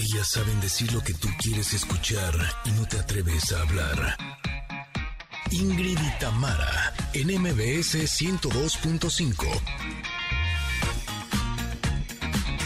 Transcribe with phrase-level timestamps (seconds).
[0.00, 2.32] Ellas saben decir lo que tú quieres escuchar
[2.64, 4.16] y no te atreves a hablar.
[5.50, 9.98] Ingrid y Tamara, en MBS 102.5.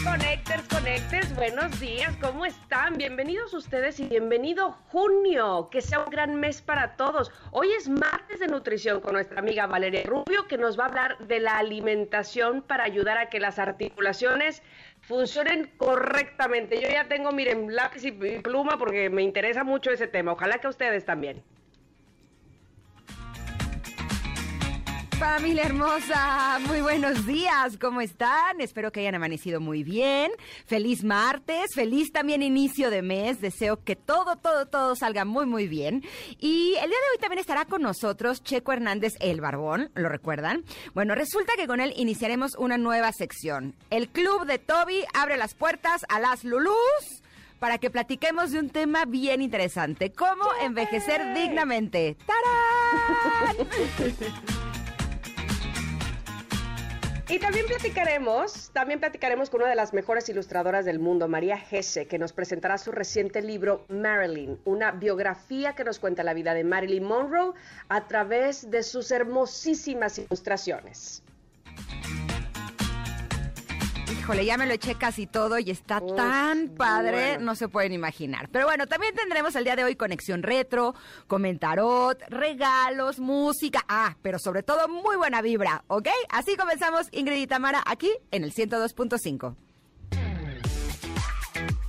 [0.03, 2.97] Connectors, Connectors, buenos días, ¿cómo están?
[2.97, 7.31] Bienvenidos ustedes y bienvenido junio, que sea un gran mes para todos.
[7.49, 11.17] Hoy es martes de nutrición con nuestra amiga Valeria Rubio, que nos va a hablar
[11.27, 14.61] de la alimentación para ayudar a que las articulaciones
[15.03, 16.81] funcionen correctamente.
[16.81, 20.33] Yo ya tengo, miren, lápiz y pluma porque me interesa mucho ese tema.
[20.33, 21.43] Ojalá que ustedes también.
[25.23, 28.59] Familia hermosa, muy buenos días, ¿cómo están?
[28.59, 30.29] Espero que hayan amanecido muy bien.
[30.65, 33.39] Feliz martes, feliz también inicio de mes.
[33.39, 36.03] Deseo que todo, todo, todo salga muy, muy bien.
[36.39, 40.65] Y el día de hoy también estará con nosotros Checo Hernández el Barbón, ¿lo recuerdan?
[40.93, 43.75] Bueno, resulta que con él iniciaremos una nueva sección.
[43.91, 47.23] El Club de Toby abre las puertas a las Lulús
[47.59, 52.17] para que platiquemos de un tema bien interesante, cómo envejecer dignamente.
[52.27, 53.67] ¡Tarán!
[57.29, 62.05] Y también platicaremos, también platicaremos con una de las mejores ilustradoras del mundo, María Hesse,
[62.05, 66.65] que nos presentará su reciente libro Marilyn, una biografía que nos cuenta la vida de
[66.65, 67.53] Marilyn Monroe
[67.87, 71.23] a través de sus hermosísimas ilustraciones.
[74.23, 77.43] Híjole, ya me lo eché casi todo y está tan padre, bueno.
[77.43, 78.47] no se pueden imaginar.
[78.53, 80.95] Pero bueno, también tendremos el día de hoy conexión retro,
[81.27, 86.07] comentarot, regalos, música, ah, pero sobre todo muy buena vibra, ¿ok?
[86.29, 89.57] Así comenzamos Ingrid y Tamara aquí en el 102.5.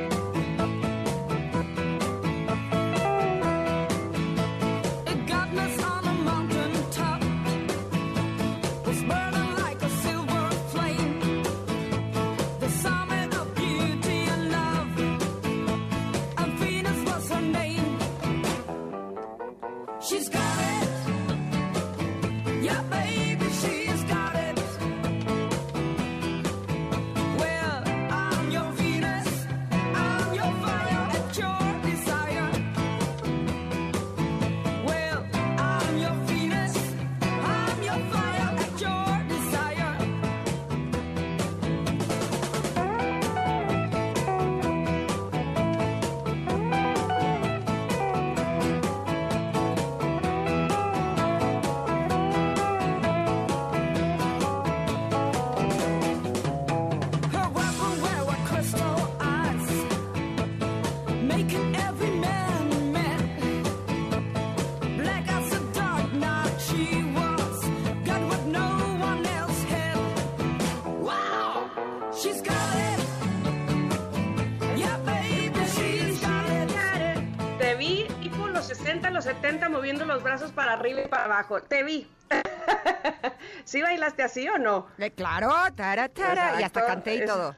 [80.15, 81.61] los brazos para arriba y para abajo.
[81.61, 82.09] Te vi.
[83.65, 84.87] ¿Sí bailaste así o no?
[84.99, 87.57] Eh, claro, tara, tara, y hasta canté y todo.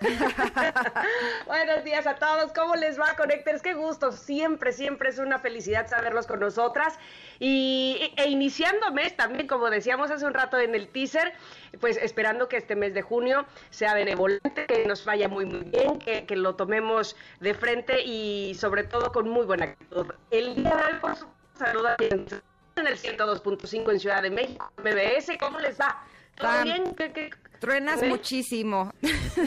[1.46, 3.62] Buenos días a todos, ¿cómo les va, Connectors?
[3.62, 6.98] Qué gusto, siempre, siempre es una felicidad saberlos con nosotras.
[7.40, 11.32] Y, e iniciando mes también, como decíamos hace un rato en el teaser,
[11.80, 15.98] pues esperando que este mes de junio sea benevolente, que nos vaya muy, muy bien,
[15.98, 20.12] que, que lo tomemos de frente y sobre todo con muy buena actitud.
[20.30, 25.36] El día de hoy, por supuesto, saluda en el 102.5 en Ciudad de México, MBS,
[25.38, 26.02] ¿cómo les va?
[26.34, 26.94] ¿Todo Tam- bien?
[26.94, 28.08] ¿Qué- qué- Truenas ¿Eh?
[28.08, 28.92] muchísimo.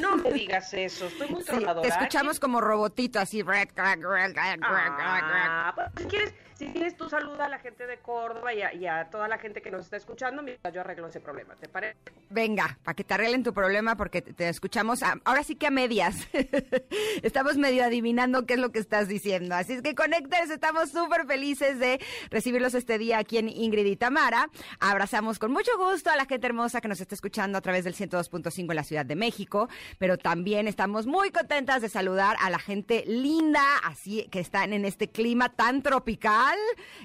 [0.02, 3.44] No me digas eso, estoy muy Sí, te escuchamos como robotito, así.
[3.44, 5.50] red, crack, red, crack, crack, crack, crack.
[5.50, 9.28] Ah, pues, quieres, si quieres tú saluda a la gente de Córdoba y a, toda
[9.28, 11.98] la gente que nos está escuchando mientras yo arreglo ese problema, ¿te parece?
[12.30, 16.28] Venga, para que te arreglen tu problema porque te, escuchamos ahora sí que a medias.
[17.22, 19.56] estamos medio adivinando qué es lo que estás diciendo.
[19.56, 22.00] Así es que Connectors, estamos súper felices de
[22.32, 24.50] recibirlos este día aquí en Ingrid y Tamara.
[24.80, 27.94] Abrazamos con mucho gusto a la gente hermosa que nos está escuchando a través del
[27.94, 29.70] 102.5 en la Ciudad de México,
[30.00, 34.86] pero también estamos muy contentas de saludar a la gente linda, así que están en
[34.86, 36.47] este clima tan tropical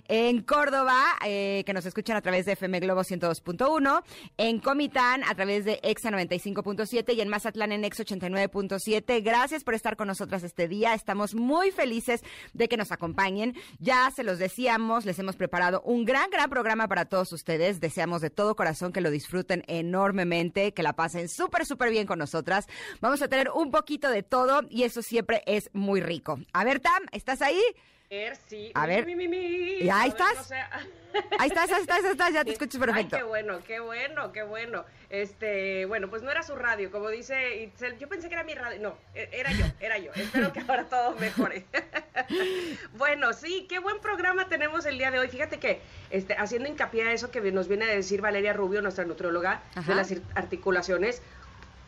[0.08, 4.02] en Córdoba, eh, que nos escuchan a través de FM Globo 102.1,
[4.36, 9.22] en Comitán a través de EXA 95.7 y en Mazatlán en EXA 89.7.
[9.22, 10.94] Gracias por estar con nosotras este día.
[10.94, 12.22] Estamos muy felices
[12.52, 13.54] de que nos acompañen.
[13.78, 17.80] Ya se los decíamos, les hemos preparado un gran, gran programa para todos ustedes.
[17.80, 22.18] Deseamos de todo corazón que lo disfruten enormemente, que la pasen súper, súper bien con
[22.18, 22.66] nosotras.
[23.00, 26.38] Vamos a tener un poquito de todo y eso siempre es muy rico.
[26.52, 27.62] A ver, Tam, ¿estás ahí?
[28.12, 28.70] Ver, sí.
[28.74, 29.06] A ver.
[29.06, 29.36] Mi, mi, mi.
[29.38, 30.36] ¿Y ahí ver, estás?
[30.36, 30.56] no sé.
[31.38, 33.16] Ahí estás, ahí estás, ahí estás, ya te escuchas perfecto.
[33.16, 34.86] Ay, qué bueno, qué bueno, qué bueno.
[35.10, 37.98] Este, bueno, pues no era su radio, como dice Itzel.
[37.98, 38.80] Yo pensé que era mi radio.
[38.80, 40.10] No, e- era yo, era yo.
[40.14, 41.66] Espero que ahora todo mejore.
[42.96, 45.28] bueno, sí, qué buen programa tenemos el día de hoy.
[45.28, 49.04] Fíjate que, este, haciendo hincapié a eso que nos viene a decir Valeria Rubio, nuestra
[49.04, 49.90] nutrióloga Ajá.
[49.90, 51.20] de las articulaciones.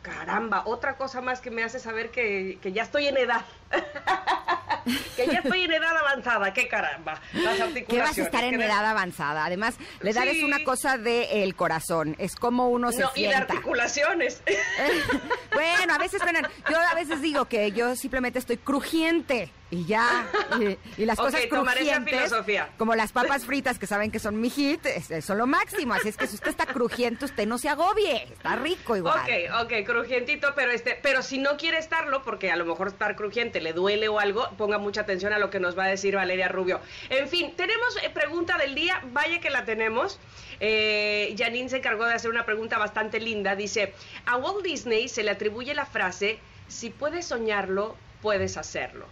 [0.03, 3.43] Caramba, otra cosa más que me hace saber que, que ya estoy en edad.
[5.15, 7.19] que ya estoy en edad avanzada, qué caramba.
[7.33, 7.87] Las articulaciones.
[7.87, 9.45] Que vas a estar en de- edad avanzada.
[9.45, 10.37] Además, la edad Sí.
[10.39, 12.15] es una cosa del corazón.
[12.19, 13.53] Es como uno se No, y de sienta.
[13.53, 14.41] articulaciones.
[15.53, 16.47] bueno, a veces suenan.
[16.69, 20.25] Yo a veces digo que yo simplemente estoy crujiente y ya.
[20.59, 22.69] Y, y las Ok, cosas crujientes, filosofía.
[22.77, 25.93] como las papas fritas que saben que son mi hit, es- son lo máximo.
[25.93, 28.23] Así es que si usted está crujiente, usted no se agobie.
[28.31, 29.19] Está rico igual.
[29.19, 33.15] Ok, ok, crujientito, pero este, pero si no quiere estarlo, porque a lo mejor estar
[33.15, 36.15] crujiente le duele o algo, ponga mucha atención a lo que nos va a decir
[36.15, 36.79] Valeria Rubio.
[37.09, 40.19] En fin, tenemos eh, pregunta del día, vaya que la tenemos.
[40.59, 43.55] Eh, Janine se encargó de hacer una pregunta bastante linda.
[43.55, 43.93] Dice,
[44.25, 49.05] a Walt Disney se le atribuye la frase, si puedes soñarlo, puedes hacerlo.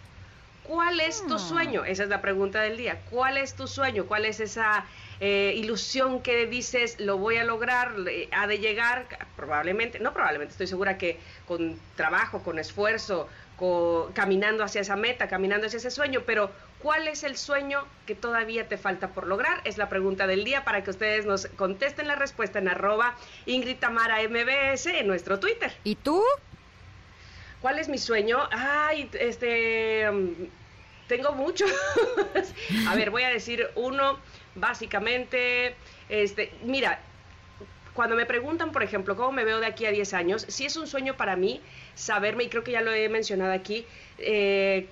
[0.64, 1.84] ¿Cuál es tu sueño?
[1.84, 3.02] Esa es la pregunta del día.
[3.10, 4.06] ¿Cuál es tu sueño?
[4.06, 4.86] ¿Cuál es esa
[5.20, 7.94] eh, ilusión que dices, lo voy a lograr,
[8.32, 9.06] ha de llegar?
[9.36, 13.28] Probablemente, no probablemente, estoy segura que con trabajo, con esfuerzo,
[14.14, 18.68] caminando hacia esa meta, caminando hacia ese sueño, pero ¿cuál es el sueño que todavía
[18.68, 19.62] te falta por lograr?
[19.64, 23.16] Es la pregunta del día para que ustedes nos contesten la respuesta en arroba
[23.46, 25.72] Ingrid Tamara MBS en nuestro Twitter.
[25.84, 26.22] ¿Y tú?
[27.62, 28.40] ¿Cuál es mi sueño?
[28.52, 30.48] Ay, este, mm,
[31.08, 31.72] tengo muchos.
[32.88, 34.20] a ver, voy a decir uno,
[34.56, 35.76] básicamente,
[36.10, 37.00] este, mira,
[37.94, 40.76] cuando me preguntan, por ejemplo, cómo me veo de aquí a 10 años, sí es
[40.78, 41.62] un sueño para mí
[41.96, 43.86] saberme, y creo que ya lo he mencionado aquí,
[44.18, 44.88] eh,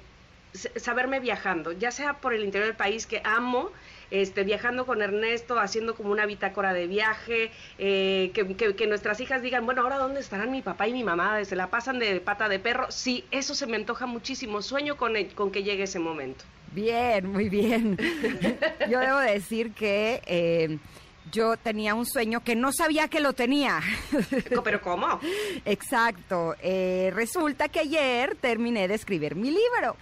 [0.75, 3.71] saberme viajando, ya sea por el interior del país que amo,
[4.11, 7.49] este, viajando con Ernesto, haciendo como una bitácora de viaje,
[7.79, 11.03] eh, que, que- que nuestras hijas digan, bueno, ahora dónde estarán mi papá y mi
[11.05, 14.97] mamá, se la pasan de pata de perro, sí, eso se me antoja muchísimo, sueño
[14.97, 16.43] con, el- con que llegue ese momento.
[16.73, 17.97] Bien, muy bien.
[18.89, 20.77] Yo debo decir que eh,
[21.31, 23.81] yo tenía un sueño que no sabía que lo tenía.
[24.63, 25.19] Pero ¿cómo?
[25.65, 26.55] Exacto.
[26.61, 29.95] Eh, resulta que ayer terminé de escribir mi libro.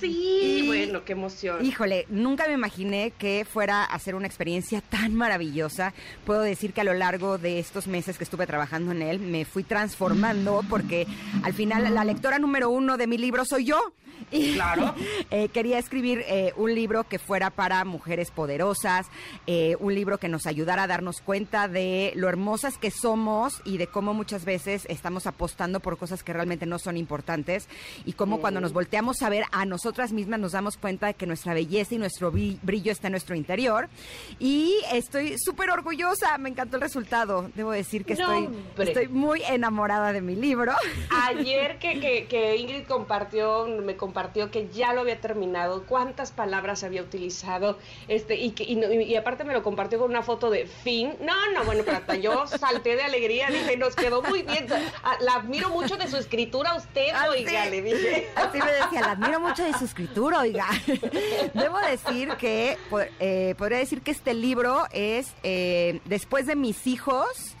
[0.00, 1.64] Sí, Y- bueno, qué emoción.
[1.64, 5.92] Híjole, nunca me imaginé que fuera a ser una experiencia tan maravillosa.
[6.24, 9.44] Puedo decir que a lo largo de estos meses que estuve trabajando en él, me
[9.44, 11.06] fui transformando porque
[11.42, 13.78] al final la lectora número uno de mi libro soy yo.
[14.32, 14.94] Y Claro.
[15.30, 19.06] eh, quería escribir eh, un libro que fuera para mujeres poderosas,
[19.46, 23.78] eh, un libro que nos ayudara a darnos cuenta de lo hermosas que somos y
[23.78, 27.68] de cómo muchas veces estamos apostando por cosas que realmente no son importantes
[28.04, 31.24] y cómo cuando nos volteamos a ver a nosotras mismas nos damos cuenta de que
[31.24, 33.88] nuestra belleza y nuestro bri- brillo está en nuestro interior.
[34.38, 37.50] Y estoy súper orgullosa, me encantó el resultado.
[37.54, 40.72] Debo decir que No, estoy, estoy muy enamorada de mi libro.
[41.26, 46.84] Ayer que, que, que Ingrid compartió, me compartió que ya lo había terminado, cuántas palabras
[46.84, 51.14] había utilizado, este, y, que, y, aparte me lo compartió con una foto de fin.
[51.22, 54.66] No, no, bueno, pero hasta yo salté de alegría, dije, nos quedó muy bien.
[55.02, 58.28] Ah, La admiro mucho de su escritura usted, Ah, oiga, le dije.
[58.36, 60.66] Así me decía, la admiro mucho de su escritura, oiga.
[61.54, 62.76] Debo decir que,
[63.20, 67.56] eh, podría decir que este libro es, eh, después de mis hijos,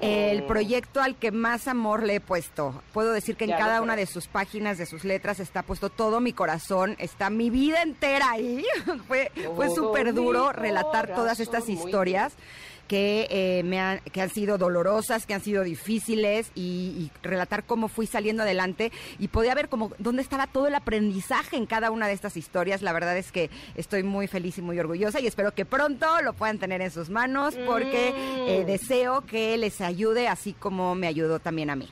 [0.00, 2.82] el proyecto al que más amor le he puesto.
[2.92, 5.90] Puedo decir que en Ya cada una de sus páginas, de sus letras, está puesto
[5.90, 8.64] todo mi corazón, está mi vida entera ahí.
[9.08, 12.34] fue fue Todo súper duro relatar todas estas muy historias
[12.88, 16.62] que, eh, me han, que han sido dolorosas, que han sido difíciles y,
[16.96, 21.56] y relatar cómo fui saliendo adelante y podía ver como dónde estaba todo el aprendizaje
[21.56, 22.82] en cada una de estas historias.
[22.82, 26.32] La verdad es que estoy muy feliz y muy orgullosa y espero que pronto lo
[26.32, 28.48] puedan tener en sus manos porque Mm.
[28.48, 31.88] eh, deseo que les ayude así como me ayudó también a mí.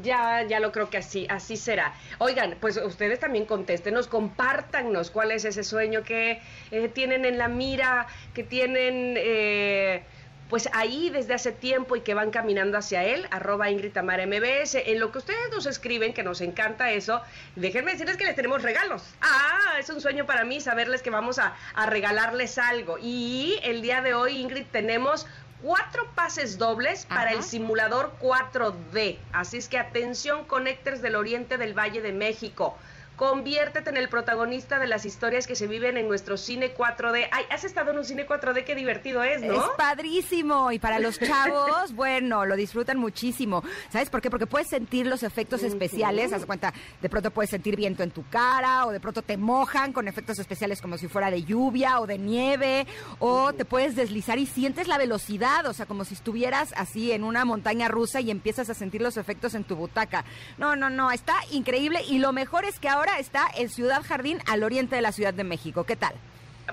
[0.00, 1.92] Ya, ya lo creo que así, así será.
[2.18, 7.48] Oigan, pues ustedes también contéstenos, compártanos cuál es ese sueño que eh, tienen en la
[7.48, 10.02] mira, que tienen eh,
[10.48, 14.76] pues ahí desde hace tiempo y que van caminando hacia él, arroba Ingrid Tamara MBS.
[14.86, 17.22] En lo que ustedes nos escriben, que nos encanta eso,
[17.56, 19.02] déjenme decirles que les tenemos regalos.
[19.20, 22.98] Ah, es un sueño para mí saberles que vamos a, a regalarles algo.
[23.00, 25.26] Y el día de hoy, Ingrid, tenemos
[25.62, 29.18] cuatro pases dobles para el simulador 4D.
[29.32, 32.76] Así es que atención, Connectors del Oriente del Valle de México.
[33.22, 37.28] Conviértete en el protagonista de las historias que se viven en nuestro cine 4D.
[37.30, 39.54] Ay, has estado en un cine 4D, qué divertido es, ¿no?
[39.54, 43.62] Es padrísimo y para los chavos, bueno, lo disfrutan muchísimo.
[43.92, 44.28] ¿Sabes por qué?
[44.28, 48.28] Porque puedes sentir los efectos especiales, haz cuenta, de pronto puedes sentir viento en tu
[48.28, 52.08] cara o de pronto te mojan con efectos especiales como si fuera de lluvia o
[52.08, 52.88] de nieve
[53.20, 57.22] o te puedes deslizar y sientes la velocidad, o sea, como si estuvieras así en
[57.22, 60.24] una montaña rusa y empiezas a sentir los efectos en tu butaca.
[60.58, 64.38] No, no, no, está increíble y lo mejor es que ahora está en Ciudad Jardín
[64.46, 65.84] al oriente de la Ciudad de México.
[65.84, 66.14] ¿Qué tal?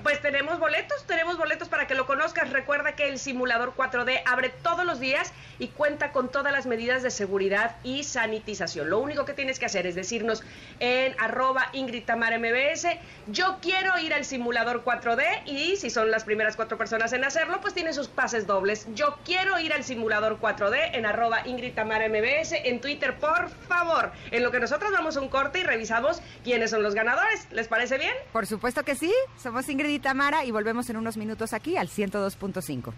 [0.03, 2.51] Pues tenemos boletos, tenemos boletos para que lo conozcas.
[2.51, 7.03] Recuerda que el simulador 4D abre todos los días y cuenta con todas las medidas
[7.03, 8.89] de seguridad y sanitización.
[8.89, 10.41] Lo único que tienes que hacer es decirnos
[10.79, 12.87] en arroba Ingrid Tamara MBS,
[13.27, 17.59] yo quiero ir al simulador 4D y si son las primeras cuatro personas en hacerlo,
[17.59, 18.87] pues tienen sus pases dobles.
[18.95, 24.11] Yo quiero ir al simulador 4D en arroba Ingrid Tamara MBS en Twitter, por favor.
[24.31, 27.47] En lo que nosotros vamos a un corte y revisamos quiénes son los ganadores.
[27.51, 28.13] ¿Les parece bien?
[28.31, 32.93] Por supuesto que sí, somos Ingrid Tamara y volvemos en unos minutos aquí al 102.5.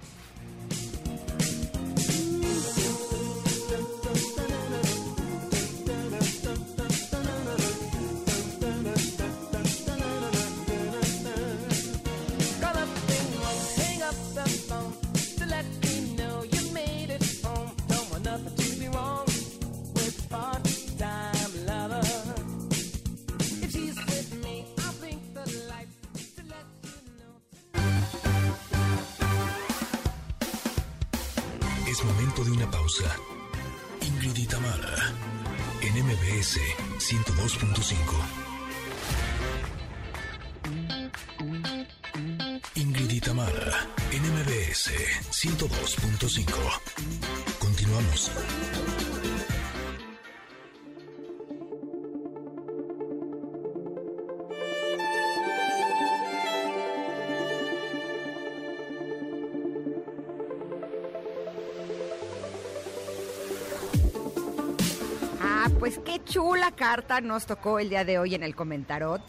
[66.31, 69.21] chula carta nos tocó el día de hoy en el comentarot.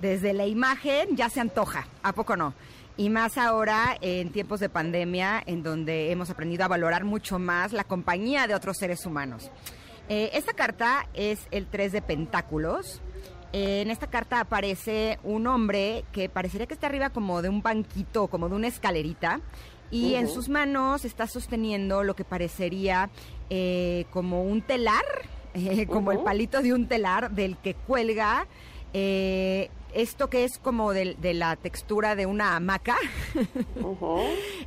[0.00, 2.52] Desde la imagen ya se antoja, ¿a poco no?
[2.96, 7.72] Y más ahora en tiempos de pandemia, en donde hemos aprendido a valorar mucho más
[7.72, 9.52] la compañía de otros seres humanos.
[10.08, 13.00] Eh, esta carta es el 3 de Pentáculos.
[13.52, 17.62] Eh, en esta carta aparece un hombre que parecería que está arriba como de un
[17.62, 19.40] banquito, como de una escalerita,
[19.92, 23.10] y en sus manos está sosteniendo lo que parecería
[23.48, 25.04] eh, como un telar,
[25.54, 28.46] eh, como el palito de un telar del que cuelga
[28.94, 32.96] eh, esto que es como de, de la textura de una hamaca.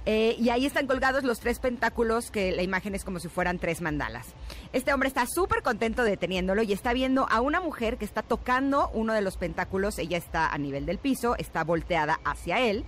[0.06, 3.60] Eh, y ahí están colgados los tres pentáculos, que la imagen es como si fueran
[3.60, 4.28] tres mandalas.
[4.74, 8.90] Este hombre está súper contento deteniéndolo y está viendo a una mujer que está tocando
[8.94, 10.00] uno de los pentáculos.
[10.00, 12.84] Ella está a nivel del piso, está volteada hacia él.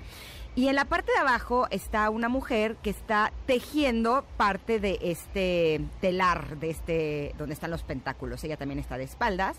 [0.55, 5.81] Y en la parte de abajo está una mujer que está tejiendo parte de este
[5.99, 8.43] telar, de este, donde están los pentáculos.
[8.43, 9.57] Ella también está de espaldas.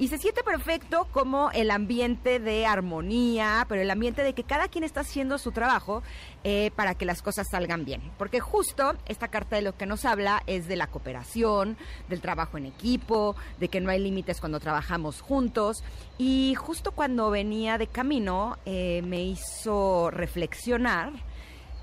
[0.00, 4.68] Y se siente perfecto como el ambiente de armonía, pero el ambiente de que cada
[4.68, 6.04] quien está haciendo su trabajo
[6.44, 8.00] eh, para que las cosas salgan bien.
[8.16, 11.76] Porque justo esta carta de lo que nos habla es de la cooperación,
[12.08, 15.82] del trabajo en equipo, de que no hay límites cuando trabajamos juntos.
[16.16, 21.12] Y justo cuando venía de camino eh, me hizo reflexionar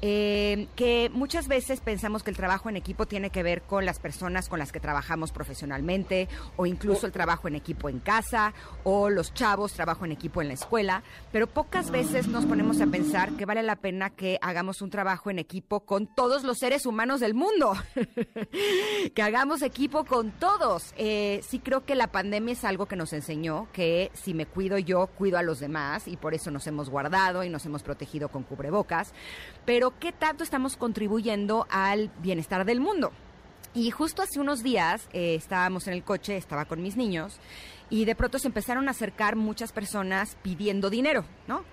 [0.07, 3.97] eh, que muchas veces pensamos que el trabajo en equipo tiene que ver con las
[3.97, 9.09] personas con las que trabajamos profesionalmente o incluso el trabajo en equipo en casa o
[9.09, 13.31] los chavos trabajo en equipo en la escuela, pero pocas veces nos ponemos a pensar
[13.31, 17.19] que vale la pena que hagamos un trabajo en equipo con todos los seres humanos
[17.19, 17.73] del mundo,
[19.15, 20.93] que hagamos equipo con todos.
[20.97, 24.77] Eh, sí creo que la pandemia es algo que nos enseñó que si me cuido
[24.77, 28.29] yo, cuido a los demás y por eso nos hemos guardado y nos hemos protegido
[28.29, 29.11] con cubrebocas,
[29.65, 33.11] pero ¿qué tanto estamos contribuyendo al bienestar del mundo?
[33.73, 37.39] Y justo hace unos días eh, estábamos en el coche, estaba con mis niños,
[37.89, 41.63] y de pronto se empezaron a acercar muchas personas pidiendo dinero, ¿no?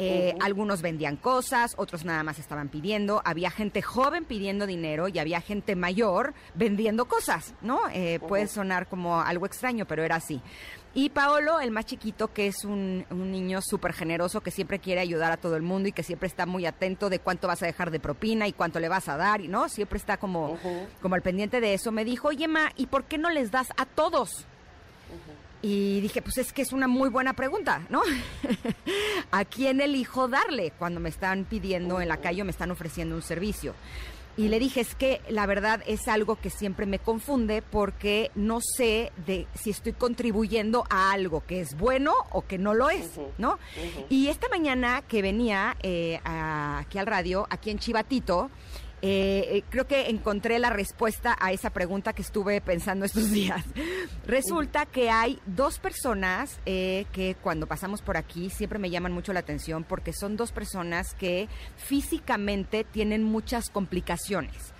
[0.00, 3.20] Eh, Algunos vendían cosas, otros nada más estaban pidiendo.
[3.24, 7.80] Había gente joven pidiendo dinero y había gente mayor vendiendo cosas, ¿no?
[7.92, 10.40] Eh, Puede sonar como algo extraño, pero era así.
[10.94, 15.00] Y Paolo, el más chiquito, que es un, un niño súper generoso, que siempre quiere
[15.00, 17.66] ayudar a todo el mundo y que siempre está muy atento de cuánto vas a
[17.66, 19.68] dejar de propina y cuánto le vas a dar, y ¿no?
[19.68, 20.58] Siempre está como,
[21.00, 21.92] como al pendiente de eso.
[21.92, 24.46] Me dijo, oye, Ma, ¿y por qué no les das a todos?
[25.60, 28.02] Y dije, pues es que es una muy buena pregunta, ¿no?
[29.32, 33.16] ¿A quién elijo darle cuando me están pidiendo en la calle o me están ofreciendo
[33.16, 33.74] un servicio?
[34.38, 38.60] Y le dije, es que la verdad es algo que siempre me confunde porque no
[38.60, 43.18] sé de si estoy contribuyendo a algo que es bueno o que no lo es,
[43.36, 43.58] ¿no?
[44.08, 48.48] Y esta mañana que venía eh, a- aquí al radio, aquí en Chivatito,
[49.00, 53.64] eh, eh, creo que encontré la respuesta a esa pregunta que estuve pensando estos días.
[54.26, 59.32] Resulta que hay dos personas eh, que cuando pasamos por aquí siempre me llaman mucho
[59.32, 64.74] la atención porque son dos personas que físicamente tienen muchas complicaciones.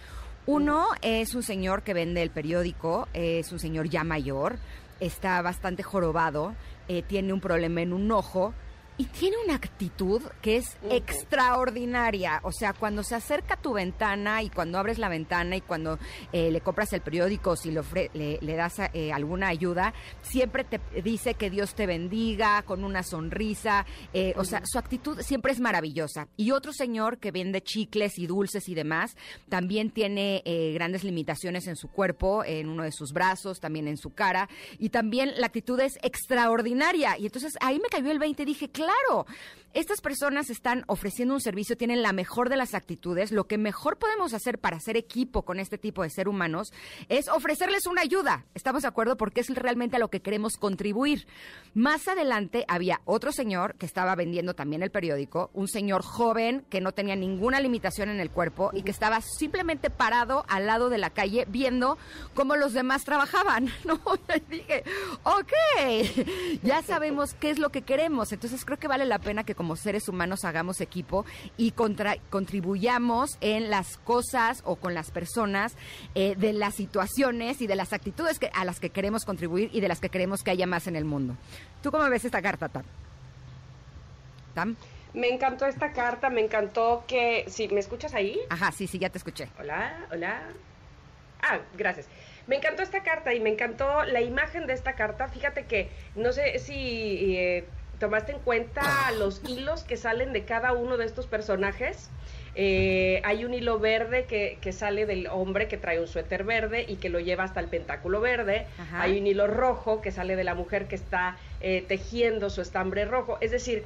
[0.46, 4.58] Uno es un señor que vende el periódico, es un señor ya mayor,
[4.98, 6.54] está bastante jorobado,
[6.88, 8.54] eh, tiene un problema en un ojo
[8.98, 12.40] y tiene una actitud que es extraordinaria.
[12.42, 15.98] O sea, cuando se acerca a tu ventana y cuando abres la ventana y cuando
[16.32, 20.64] eh, le compras el periódico, si le, ofre- le, le das eh, alguna ayuda, siempre
[20.64, 23.86] te dice que Dios te bendiga con una sonrisa.
[24.12, 26.26] eh, o sea, su actitud siempre es maravillosa.
[26.36, 29.16] Y otro señor que vende chicles y dulces y demás,
[29.48, 30.42] también tiene
[30.74, 34.48] grandes limitaciones en su cuerpo, en uno de sus brazos, también en su cara.
[34.78, 37.16] Y también la actitud es extraordinaria.
[37.18, 39.26] Y entonces ahí me cayó el 20 y dije, claro, claro
[39.74, 43.32] estas personas están ofreciendo un servicio, tienen la mejor de las actitudes.
[43.32, 46.72] Lo que mejor podemos hacer para hacer equipo con este tipo de ser humanos
[47.08, 48.46] es ofrecerles una ayuda.
[48.54, 49.16] ¿Estamos de acuerdo?
[49.16, 51.26] Porque es realmente a lo que queremos contribuir.
[51.74, 56.80] Más adelante había otro señor que estaba vendiendo también el periódico, un señor joven que
[56.80, 60.98] no tenía ninguna limitación en el cuerpo y que estaba simplemente parado al lado de
[60.98, 61.98] la calle viendo
[62.34, 63.68] cómo los demás trabajaban.
[63.88, 63.98] No,
[64.50, 64.84] dije,
[65.22, 65.52] ok,
[66.62, 68.32] ya sabemos qué es lo que queremos.
[68.32, 73.36] Entonces creo que vale la pena que como seres humanos hagamos equipo y contra- contribuyamos
[73.40, 75.74] en las cosas o con las personas
[76.14, 79.80] eh, de las situaciones y de las actitudes que, a las que queremos contribuir y
[79.80, 81.34] de las que queremos que haya más en el mundo.
[81.82, 82.84] ¿Tú cómo ves esta carta, Tam?
[84.54, 84.76] ¿Tam?
[85.14, 87.44] Me encantó esta carta, me encantó que...
[87.48, 88.38] Sí, ¿me escuchas ahí?
[88.50, 89.48] Ajá, sí, sí, ya te escuché.
[89.58, 90.42] Hola, hola.
[91.42, 92.06] Ah, gracias.
[92.46, 95.28] Me encantó esta carta y me encantó la imagen de esta carta.
[95.28, 97.64] Fíjate que no sé si eh,
[97.98, 98.82] tomaste en cuenta
[99.18, 102.08] los hilos que salen de cada uno de estos personajes.
[102.54, 106.84] Eh, hay un hilo verde que, que sale del hombre que trae un suéter verde
[106.88, 108.66] y que lo lleva hasta el pentáculo verde.
[108.78, 109.02] Ajá.
[109.02, 113.04] Hay un hilo rojo que sale de la mujer que está eh, tejiendo su estambre
[113.04, 113.38] rojo.
[113.40, 113.84] Es decir,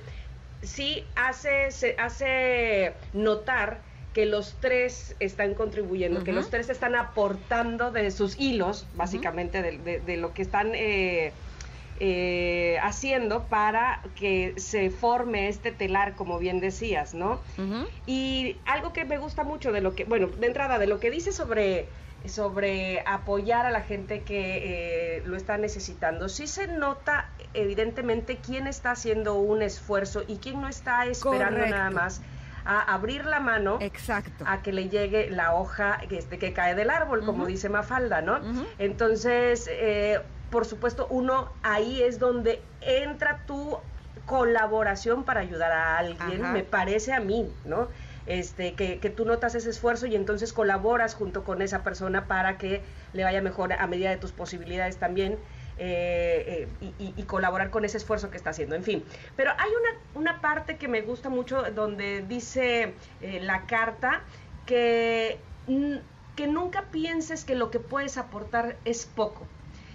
[0.63, 3.79] sí hace, se hace notar
[4.15, 9.79] que los tres están contribuyendo, que los tres están aportando de sus hilos, básicamente, de,
[9.79, 11.33] de- de lo que están eh,
[12.05, 17.35] eh, haciendo para que se forme este telar, como bien decías, ¿no?
[17.57, 17.87] Ujú.
[18.07, 21.13] Y algo que me gusta mucho de lo que, bueno, de entrada, de lo que
[21.13, 21.87] dice sobre,
[22.27, 28.67] sobre apoyar a la gente que eh, lo está necesitando, sí se nota evidentemente quién
[28.67, 31.77] está haciendo un esfuerzo y quién no está esperando Correcto.
[31.77, 32.21] nada más
[32.65, 34.45] a abrir la mano Exacto.
[34.45, 37.47] a que le llegue la hoja que, este, que cae del árbol, como Ujú.
[37.47, 38.39] dice Mafalda, ¿no?
[38.39, 38.67] Ujú.
[38.79, 40.19] Entonces, eh,
[40.53, 43.79] por supuesto, uno ahí es donde entra tu
[44.27, 46.53] colaboración para ayudar a alguien, Ajá.
[46.53, 47.89] me parece a mí, ¿no?
[48.27, 52.57] Este, que, que tú notas ese esfuerzo y entonces colaboras junto con esa persona para
[52.59, 52.83] que
[53.15, 55.39] le vaya mejor a medida de tus posibilidades también.
[55.79, 59.05] eh, eh, y, colaborar con ese esfuerzo que está haciendo, en fin.
[59.37, 64.21] Pero hay una, una parte que me gusta mucho donde dice eh, la carta
[64.67, 65.39] que,
[66.37, 69.47] que nunca pienses que lo que puedes aportar es poco,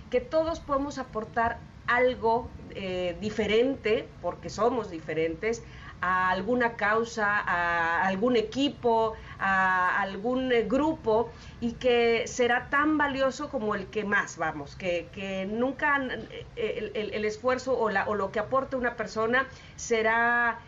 [0.10, 5.64] que todos podemos aportar algo eh, diferente, porque somos diferentes,
[6.02, 13.50] a alguna causa, a algún equipo, a algún eh, grupo y que será tan valioso
[13.50, 18.16] como el que más, vamos, que, que nunca eh, el, el- esfuerzo o, la, o
[18.16, 20.62] lo que aporte una persona será...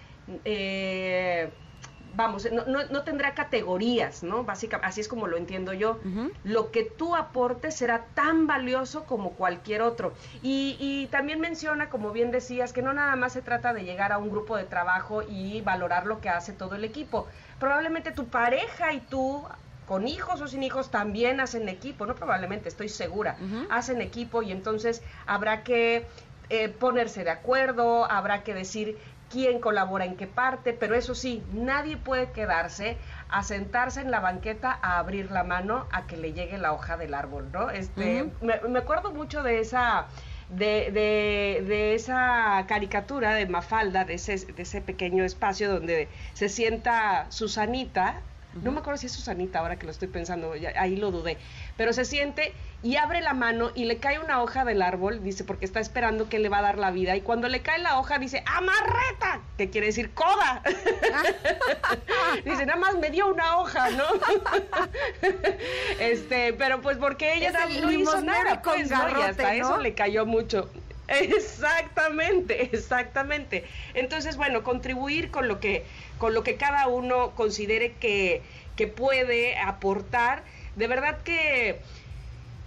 [2.20, 4.44] vamos, no, no- no tendrá categorías, ¿no?
[4.44, 6.00] Básicamente, así es como lo entiendo yo.
[6.44, 10.14] Lo que tú aportes será tan valioso como cualquier otro.
[10.42, 14.12] Y, y también menciona, como bien decías, que no nada más se trata de llegar
[14.12, 17.28] a un grupo de trabajo y valorar lo que hace todo el equipo.
[17.58, 19.48] Probablemente tu pareja y tú
[19.86, 23.38] con hijos o sin hijos también hacen equipo, no probablemente, estoy segura,
[23.72, 26.08] hacen equipo y entonces habrá que
[26.50, 28.98] eh, ponerse de acuerdo, habrá que decir
[29.30, 32.98] quién colabora en qué parte, pero eso sí, nadie puede quedarse
[33.30, 36.98] a sentarse en la banqueta a abrir la mano a que le llegue la hoja
[36.98, 37.70] del árbol, ¿no?
[37.70, 40.08] Este, me, me acuerdo mucho de esa
[40.50, 46.50] de, de, de esa caricatura de Mafalda, de ese, de ese pequeño espacio donde se
[46.50, 48.22] sienta Susanita
[48.54, 51.38] no me acuerdo si es Susanita ahora que lo estoy pensando, ya- ahí lo dudé,
[51.78, 55.44] pero se siente y abre la mano y le cae una hoja del árbol, dice,
[55.44, 58.00] porque está esperando que le va a dar la vida, y cuando le cae la
[58.00, 60.64] hoja dice, amarreta, que quiere decir coda.
[62.46, 64.06] dice, nada más me dio una hoja, ¿no?
[66.00, 68.98] este, pero pues porque ella Es no, hizo nada, con pues, ¿no?
[68.98, 70.70] y garrote, hasta eso le cayó mucho.
[71.10, 73.66] Exactamente, exactamente.
[73.94, 75.86] Entonces, bueno, contribuir con lo que,
[76.18, 78.44] con lo que cada uno considere que,
[78.76, 80.44] que puede aportar,
[80.76, 81.82] de verdad que,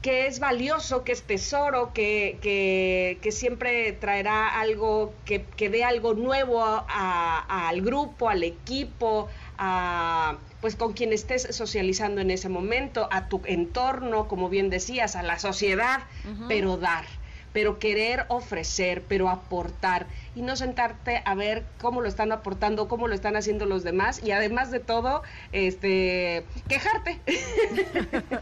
[0.02, 5.84] que es valioso, que es tesoro, que, que, que siempre traerá algo, que, que dé
[5.84, 9.28] algo nuevo a- a- al grupo, al equipo,
[9.58, 15.16] a pues con quien estés socializando en ese momento, a tu entorno, como bien decías,
[15.16, 16.00] a la sociedad,
[16.48, 17.04] pero dar,
[17.52, 23.08] pero querer ofrecer, pero aportar y no sentarte a ver cómo lo están aportando, cómo
[23.08, 27.20] lo están haciendo los demás y además de todo, este, quejarte.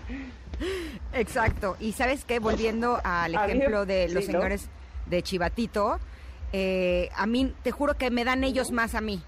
[1.12, 1.76] Exacto.
[1.80, 4.38] Y sabes qué, volviendo al ejemplo de los sí, ¿no?
[4.38, 4.68] señores
[5.06, 5.98] de Chivatito,
[6.52, 9.22] eh, a mí te juro que me dan ellos más a mí.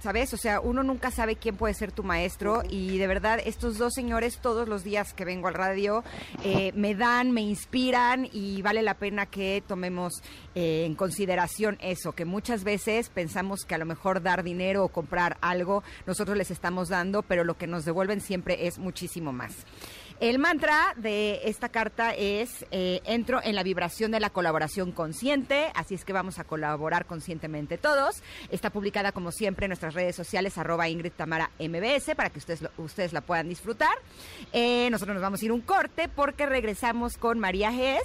[0.00, 0.32] ¿Sabes?
[0.32, 3.94] O sea, uno nunca sabe quién puede ser tu maestro y de verdad estos dos
[3.94, 6.04] señores todos los días que vengo al radio
[6.44, 10.22] eh, me dan, me inspiran y vale la pena que tomemos
[10.54, 14.88] eh, en consideración eso, que muchas veces pensamos que a lo mejor dar dinero o
[14.88, 19.52] comprar algo nosotros les estamos dando, pero lo que nos devuelven siempre es muchísimo más.
[20.20, 25.70] El mantra de esta carta es, eh, entro en la vibración de la colaboración consciente,
[25.76, 28.20] así es que vamos a colaborar conscientemente todos.
[28.50, 32.62] Está publicada como siempre en nuestras redes sociales, arroba Ingrid Tamara MBS, para que ustedes,
[32.62, 33.96] lo- ustedes la puedan disfrutar.
[34.52, 38.02] Eh, nosotros nos vamos a ir un corte porque regresamos con María Gess.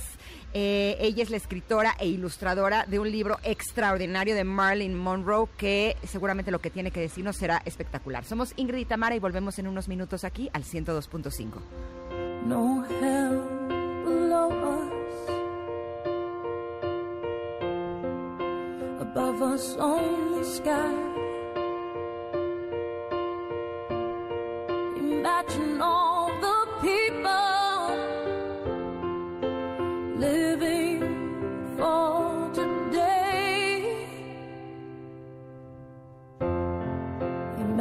[0.54, 5.98] Eh, ella es la escritora e ilustradora de un libro extraordinario de Marilyn Monroe que
[6.04, 8.24] seguramente lo que tiene que decirnos será espectacular.
[8.24, 11.62] Somos Ingrid y Tamara y volvemos en unos minutos aquí al 102.5.
[12.46, 13.42] no hell
[14.06, 15.30] below us.
[19.02, 20.94] Above us, only sky.
[24.98, 27.53] Imagine all the people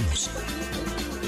[0.00, 1.19] Continuamos.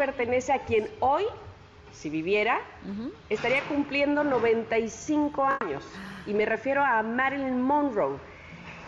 [0.00, 1.24] Pertenece a quien hoy,
[1.92, 2.58] si viviera,
[3.28, 5.84] estaría cumpliendo 95 años.
[6.26, 8.16] Y me refiero a Marilyn Monroe.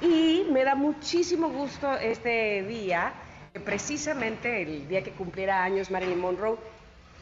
[0.01, 3.13] Y me da muchísimo gusto este día,
[3.63, 6.57] precisamente el día que cumpliera años Marilyn Monroe,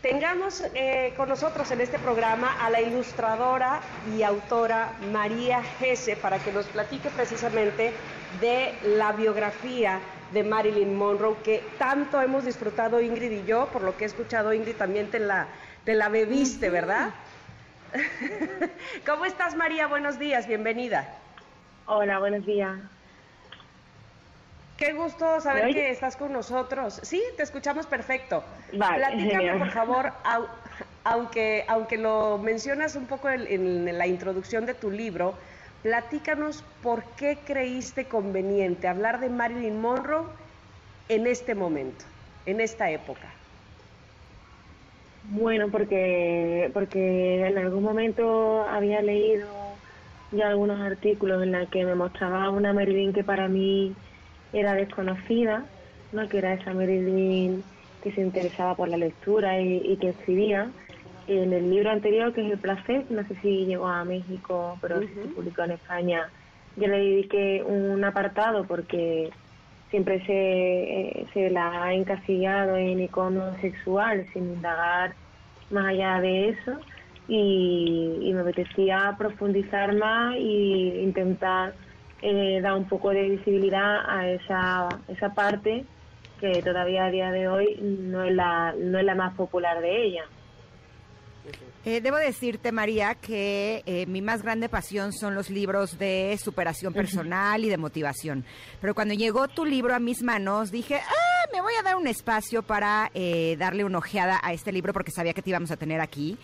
[0.03, 3.81] tengamos eh, con nosotros en este programa a la ilustradora
[4.17, 7.93] y autora María Gese para que nos platique precisamente
[8.41, 10.01] de la biografía
[10.33, 14.53] de Marilyn Monroe que tanto hemos disfrutado Ingrid y yo, por lo que he escuchado
[14.53, 15.49] Ingrid también te la,
[15.85, 17.11] te la bebiste, ¿verdad?
[19.07, 19.87] ¿Cómo estás María?
[19.89, 21.17] Buenos días, bienvenida.
[21.87, 22.79] Hola, buenos días.
[24.77, 27.01] Qué gusto saber ¿Me que estás con nosotros.
[27.03, 28.43] Sí, te escuchamos perfecto.
[28.73, 29.59] Vale, Platícame, genial.
[29.59, 30.47] por favor, au-
[31.05, 33.47] aunque, aunque lo mencionas un poco en,
[33.89, 35.35] en la introducción de tu libro,
[35.83, 40.27] platícanos por qué creíste conveniente hablar de Marilyn Monroe
[41.09, 42.05] en este momento,
[42.47, 43.29] en esta época.
[45.25, 49.49] Bueno, porque porque en algún momento había leído
[50.33, 53.95] ya algunos artículos en los que me mostraba una Marilyn que para mí
[54.53, 55.65] era desconocida,
[56.13, 56.29] ¿no?
[56.29, 57.63] que era esa Marilyn
[58.03, 60.71] que se interesaba por la lectura y, y que escribía.
[61.31, 64.99] En el libro anterior, que es El placer, no sé si llegó a México, pero
[64.99, 66.29] sí se publicó en España,
[66.75, 69.31] yo le dediqué un apartado porque
[69.91, 75.15] siempre se, eh, se la ha encasillado en icono sexual sin indagar
[75.71, 76.73] más allá de eso
[77.29, 81.75] y, y me apetecía profundizar más y intentar
[82.23, 85.85] eh, dar un poco de visibilidad a esa, esa parte
[86.41, 90.07] que todavía a día de hoy no es la, no es la más popular de
[90.07, 90.25] ella.
[91.85, 96.93] Eh, debo decirte, María, que eh, mi más grande pasión son los libros de superación
[96.93, 98.45] personal y de motivación.
[98.83, 102.07] Pero cuando llegó tu libro a mis manos, dije, ah, me voy a dar un
[102.07, 105.77] espacio para eh, darle una ojeada a este libro porque sabía que te íbamos a
[105.77, 106.37] tener aquí.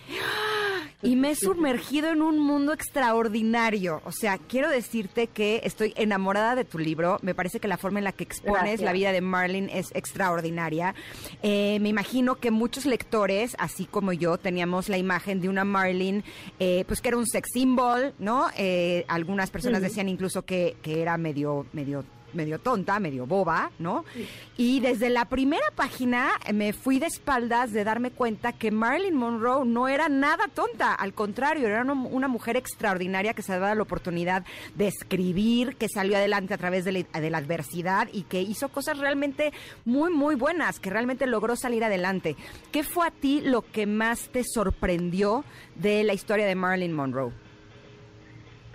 [1.03, 4.01] Y me he sumergido en un mundo extraordinario.
[4.03, 7.19] O sea, quiero decirte que estoy enamorada de tu libro.
[7.21, 8.81] Me parece que la forma en la que expones Gracias.
[8.81, 10.95] la vida de Marlene es extraordinaria.
[11.43, 16.23] Eh, me imagino que muchos lectores, así como yo, teníamos la imagen de una Marlene,
[16.59, 18.47] eh, pues que era un sex symbol, ¿no?
[18.57, 22.05] Eh, algunas personas decían incluso que, que era medio, medio
[22.37, 24.05] medio tonta, medio boba, ¿no?
[24.55, 29.15] Y desde la primera página eh, me fui de espaldas de darme cuenta que Marilyn
[29.15, 33.81] Monroe no era nada tonta, al contrario, era una, mujer extraordinaria que se daba la
[33.81, 34.45] oportunidad
[34.75, 38.69] de escribir, que salió adelante a través de la, de la adversidad y que hizo
[38.69, 39.51] cosas realmente
[39.85, 42.35] muy, muy buenas, que realmente logró salir adelante.
[42.71, 45.43] ¿Qué fue a ti lo que más te sorprendió
[45.75, 47.46] de la historia de Marilyn Monroe?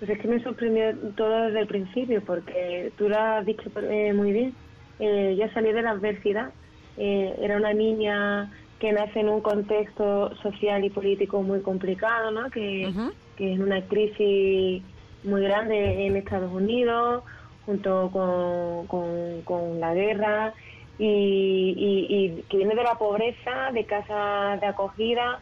[0.02, 4.12] Pues es que me sorprendió todo desde el principio, porque tú lo has dicho eh,
[4.12, 4.52] muy bien.
[4.98, 6.52] Eh, yo salí de la adversidad.
[6.96, 12.50] Eh, era una niña que nace en un contexto social y político muy complicado, ¿no?
[12.50, 13.12] Que, Ujú.
[13.36, 14.82] que es una crisis
[15.22, 17.22] muy grande en Estados Unidos,
[17.64, 20.52] junto con, con, con la guerra,
[20.98, 25.38] y, y, y que viene de la pobreza, de casas de acogida,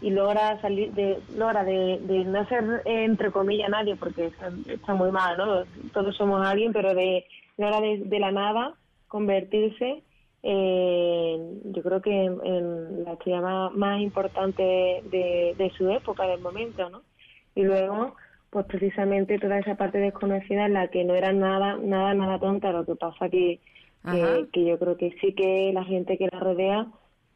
[0.00, 4.50] y logra salir de logra de, de no ser eh, entre comillas nadie porque está,
[4.66, 7.24] está muy mal no todos somos alguien pero de
[7.56, 8.74] logra de, de la nada
[9.08, 10.02] convertirse
[10.42, 16.26] en, yo creo que en, en la estrella más, más importante de, de su época
[16.26, 17.02] del momento no
[17.54, 18.14] y luego
[18.50, 22.70] pues precisamente toda esa parte desconocida en la que no era nada nada nada tonta
[22.70, 23.60] lo que pasa que
[24.04, 26.86] que, que yo creo que sí que la gente que la rodea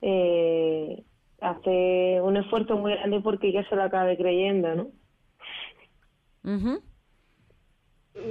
[0.03, 1.03] eh,
[1.41, 4.93] hace un esfuerzo muy grande porque ella se lo acabe creyendo, ¿no?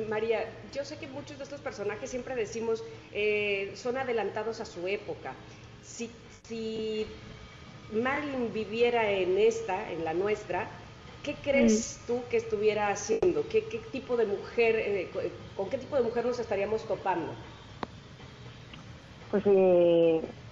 [0.09, 0.39] María,
[0.73, 5.35] yo sé que muchos de estos personajes siempre decimos eh, son adelantados a su época.
[5.81, 6.11] Si,
[6.43, 7.07] si
[7.91, 10.69] Marilyn viviera en esta, en la nuestra,
[11.23, 13.47] ¿qué crees tú que estuviera haciendo?
[13.47, 15.21] ¿Qué, qué tipo de mujer, eh, co-
[15.55, 17.33] con qué tipo de mujer nos estaríamos topando?
[19.29, 20.48] Pues eh, mm,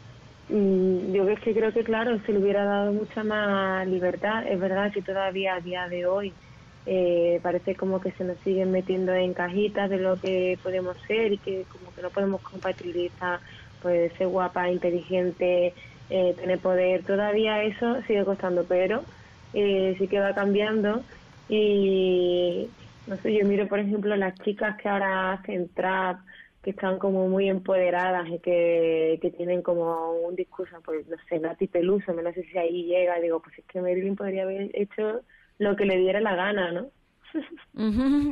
[0.50, 4.48] yo es que creo que, claro, se le hubiera dado mucha más libertad.
[4.48, 6.38] Es verdad que todavía a día de hoy
[6.86, 11.34] eh, parece como que se nos siguen metiendo en cajitas de lo que podemos ser
[11.34, 13.42] y que como que no podemos compatibilizar
[13.80, 15.76] pues ser guapa, inteligente,
[16.10, 17.04] eh, tener poder.
[17.06, 19.06] Todavía eso sigue costando, pero
[19.54, 21.06] eh, sí que va cambiando
[21.48, 22.74] y
[23.06, 26.20] no sé, yo miro por ejemplo las chicas que ahora hacen trap,
[26.68, 31.40] que están como muy empoderadas y que, que tienen como un discurso, pues no sé,
[31.40, 35.22] Nati Peluso, no sé si ahí llega, digo, pues es que Marilyn podría haber hecho
[35.60, 36.92] lo que le diera la gana, ¿no?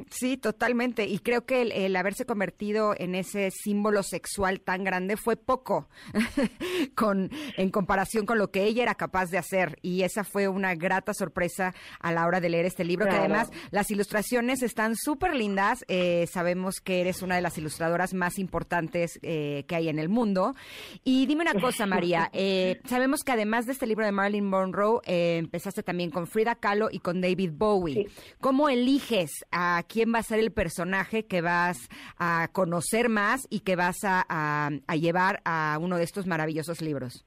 [0.10, 1.06] Sí, totalmente.
[1.06, 5.88] Y creo que el, el haberse convertido en ese símbolo sexual tan grande fue poco
[6.96, 9.78] con, en comparación con lo que ella era capaz de hacer.
[9.82, 13.52] Y esa fue una grata sorpresa a la hora de leer este libro, que además
[13.72, 15.86] las ilustraciones están súper lindas.
[15.88, 20.10] Eh, sabemos que eres una de las ilustradoras más importantes eh, que hay en el
[20.10, 20.56] mundo.
[21.04, 22.30] Y dime una cosa, María.
[22.34, 26.56] eh, sabemos que además de este libro de Marilyn Monroe, eh, empezaste también con Frida
[26.56, 28.08] Kahlo y con David Bowie.
[28.40, 33.62] ¿Cómo eliges a quién va a ser el personaje que vas a conocer más y
[33.62, 34.70] que vas a,
[35.00, 37.26] llevar a uno de estos maravillosos libros?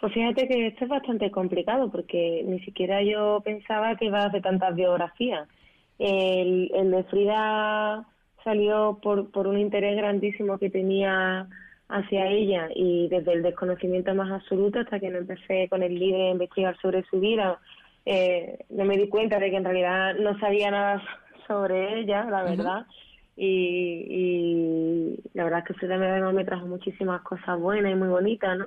[0.00, 4.26] Pues fíjate que esto es bastante complicado porque ni siquiera yo pensaba que iba a
[4.26, 5.48] hacer tantas biografías.
[5.98, 8.06] El, el de Frida
[8.44, 11.48] salió por, por un interés grandísimo que tenía
[11.88, 16.26] hacia ella y desde el desconocimiento más absoluto hasta que no empecé con el libro
[16.26, 17.60] a investigar sobre su vida,
[18.04, 21.02] eh, no me di cuenta de que en realidad no sabía nada
[21.46, 22.86] sobre ella, la verdad.
[23.36, 28.08] Y, y la verdad es que Frida me, me trajo muchísimas cosas buenas y muy
[28.08, 28.66] bonitas, ¿no?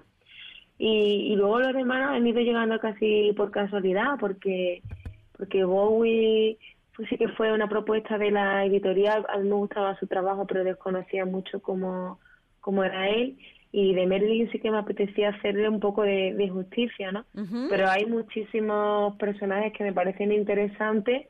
[0.77, 4.81] Y, y luego los demás han ido llegando casi por casualidad, porque
[5.37, 6.57] porque Bowie
[6.95, 9.25] pues sí que fue una propuesta de la editorial.
[9.29, 12.19] A mí me gustaba su trabajo, pero desconocía mucho cómo,
[12.61, 13.37] cómo era él.
[13.77, 17.25] Y de Merlin sí que me apetecía hacerle un poco de, de justicia, ¿no?
[17.69, 21.27] Pero hay muchísimos personajes que me parecen interesantes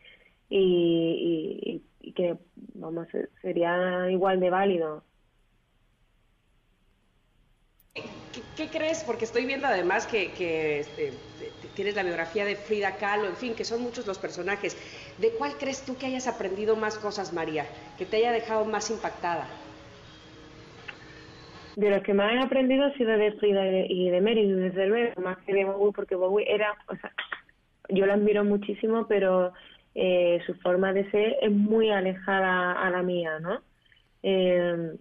[0.48, 2.38] y, y- y que,
[2.76, 5.04] vamos, se- serían igual de válidos.
[7.96, 9.04] ¿Qué, qué crees?
[9.04, 13.26] Porque estoy viendo además que, que, este, te- te- tienes la biografía de Frida Kahlo,
[13.28, 14.78] en fin, que son muchos los personajes.
[15.18, 17.66] ¿De cuál crees tú que hayas aprendido más cosas, María?
[17.98, 19.50] Que te haya dejado más impactada.
[21.76, 25.22] De los que más he aprendido ha sido de Frida y de, Mary, desde luego,
[25.22, 27.12] más que de Bowie, porque Bowie era, o sea,
[27.90, 29.52] yo la admiro muchísimo, pero
[29.94, 33.60] eh, su forma de ser es muy alejada a la mía, ¿no?
[34.24, 34.96] Eh,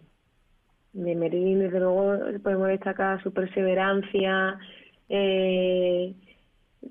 [0.92, 4.58] de Marilyn, desde luego, podemos destacar su perseverancia,
[5.08, 6.14] eh,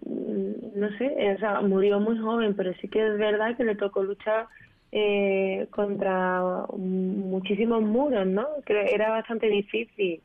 [0.06, 4.04] no sé, o sea, murió muy joven, pero sí que es verdad que le tocó
[4.04, 4.48] luchar
[4.96, 6.40] eh, contra
[6.78, 8.46] muchísimos muros, ¿no?
[8.64, 10.22] Que era bastante difícil.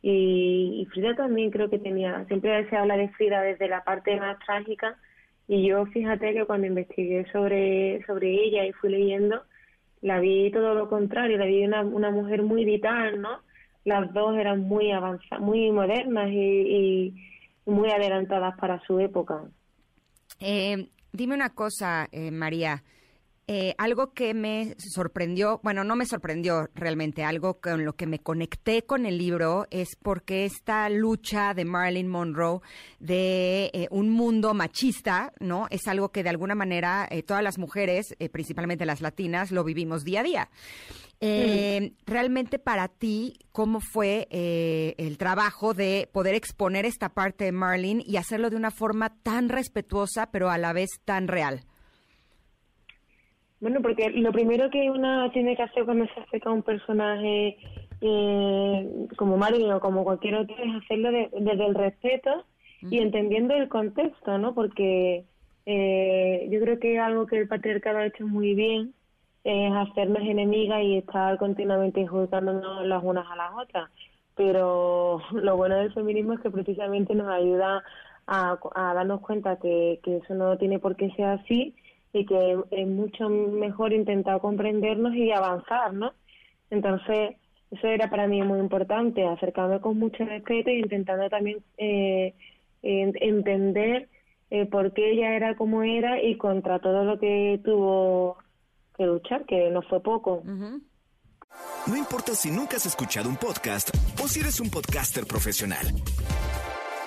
[0.00, 4.16] Y, y Frida también creo que tenía, siempre se habla de Frida desde la parte
[4.16, 4.96] más trágica,
[5.48, 9.42] y yo fíjate que cuando investigué sobre, sobre ella y fui leyendo,
[10.00, 13.40] la vi todo lo contrario, la vi una, una mujer muy vital, ¿no?
[13.84, 17.14] Las dos eran muy avanzadas, muy modernas y,
[17.66, 19.44] y muy adelantadas para su época.
[20.40, 22.82] Eh, dime una cosa, eh, María.
[23.48, 28.18] Eh, algo que me sorprendió, bueno, no me sorprendió realmente, algo con lo que me
[28.18, 32.60] conecté con el libro es porque esta lucha de Marilyn Monroe
[32.98, 35.68] de eh, un mundo machista, ¿no?
[35.70, 40.04] Es algo que de alguna manera eh, todas las mujeres, principalmente las latinas, lo vivimos
[40.04, 40.50] día a día.
[41.20, 47.52] Eh, Realmente para ti, ¿cómo fue eh, el trabajo de poder exponer esta parte de
[47.52, 51.64] Marlene y hacerlo de una forma tan respetuosa, pero a la vez tan real?
[53.60, 57.56] Bueno, porque lo primero que una tiene que hacer cuando se acerca a un personaje
[58.02, 62.44] eh, como Marilyn o como cualquier otro es hacerlo de- desde el respeto
[62.90, 64.54] y entendiendo el contexto, ¿no?
[64.54, 65.24] Porque
[65.64, 68.94] eh, yo creo que algo que el patriarcado ha hecho muy bien
[69.44, 73.90] es hacernos enemigas y estar continuamente juzgándonos las unas a las otras.
[74.34, 77.82] Pero lo bueno del feminismo es que precisamente nos ayuda
[78.26, 81.74] a, a darnos cuenta que, que eso no tiene por qué ser así
[82.12, 86.12] y que es mucho mejor intentar comprendernos y avanzar, ¿no?
[86.70, 87.36] Entonces,
[87.70, 92.34] eso era para mí muy importante, acercarme con mucho respeto y intentando también eh,
[92.82, 94.08] en- entender
[94.50, 98.38] eh, por qué ella era como era y contra todo lo que tuvo
[98.96, 100.42] que luchar, que no fue poco.
[101.86, 103.90] No importa si nunca has escuchado un podcast
[104.22, 105.86] o si eres un podcaster profesional.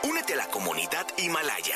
[0.10, 1.76] Únete a la comunidad Himalaya.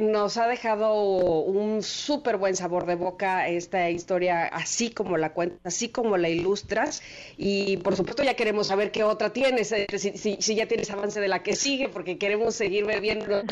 [0.00, 0.94] Nos ha dejado
[1.42, 6.28] un súper buen sabor de boca esta historia, así como la cuentas, así como la
[6.28, 7.02] ilustras.
[7.36, 10.90] Y por supuesto, ya queremos saber qué otra tienes, eh, si, si- si ya tienes
[10.90, 13.42] avance de la que sigue, porque queremos seguir bebiendo.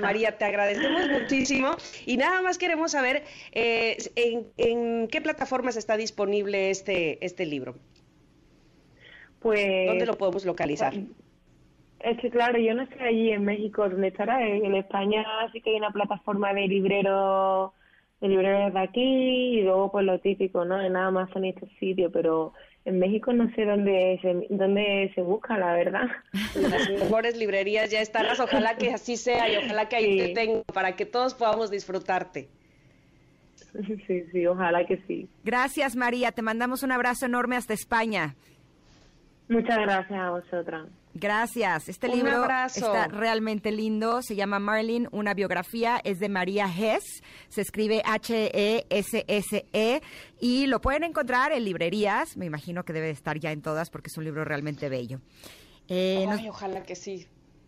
[0.00, 1.76] María, te agradecemos muchísimo.
[2.06, 7.76] Y nada más queremos saber eh, en, en qué plataformas está disponible este, este libro.
[9.40, 10.94] Pues ¿Dónde lo podemos localizar?
[12.00, 14.46] Es que claro, yo no estoy allí en México, donde estará.
[14.46, 17.72] En, España sí que hay una plataforma de libreros
[18.20, 19.00] de libreros de aquí
[19.58, 20.80] y luego pues lo típico, ¿no?
[20.80, 22.52] En Amazon y estos sitios, pero
[22.84, 26.06] en México no sé dónde se, dónde se busca, la verdad.
[26.54, 30.26] Las mejores librerías ya están, ojalá que así sea y ojalá que ahí Sí.
[30.26, 32.48] te tenga para que todos podamos disfrutarte.
[34.06, 35.28] Sí, sí, ojalá que sí.
[35.44, 36.32] Gracias, María.
[36.32, 38.34] Te mandamos un abrazo enorme hasta España.
[39.48, 40.86] Muchas gracias a vosotras.
[41.14, 41.88] Gracias.
[41.88, 42.78] Este Un libro abrazo.
[42.86, 44.22] está realmente lindo.
[44.22, 46.00] Se llama Marlene, una biografía.
[46.04, 47.22] Es de María Hess.
[47.48, 48.02] Se escribe E
[48.90, 50.02] H-E-S-S-E.
[50.40, 52.36] Y lo pueden encontrar en librerías.
[52.36, 55.20] Me imagino que debe de estar ya en todas porque es un libro realmente bello.
[55.88, 57.26] Eh, nos- Ay, ojalá que sí.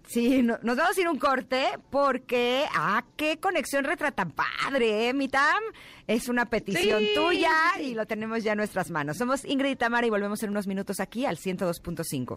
[0.09, 5.09] Sí, no- nos vamos a ir un corte porque, ah, qué conexión retra tan padre,
[5.09, 5.63] ¿eh, Mitam?
[6.07, 7.11] Es una petición Sí.
[7.15, 7.51] tuya
[7.81, 9.17] y lo tenemos ya en nuestras manos.
[9.17, 12.37] Somos Ingrid y Tamara y volvemos en unos minutos aquí al 102.5.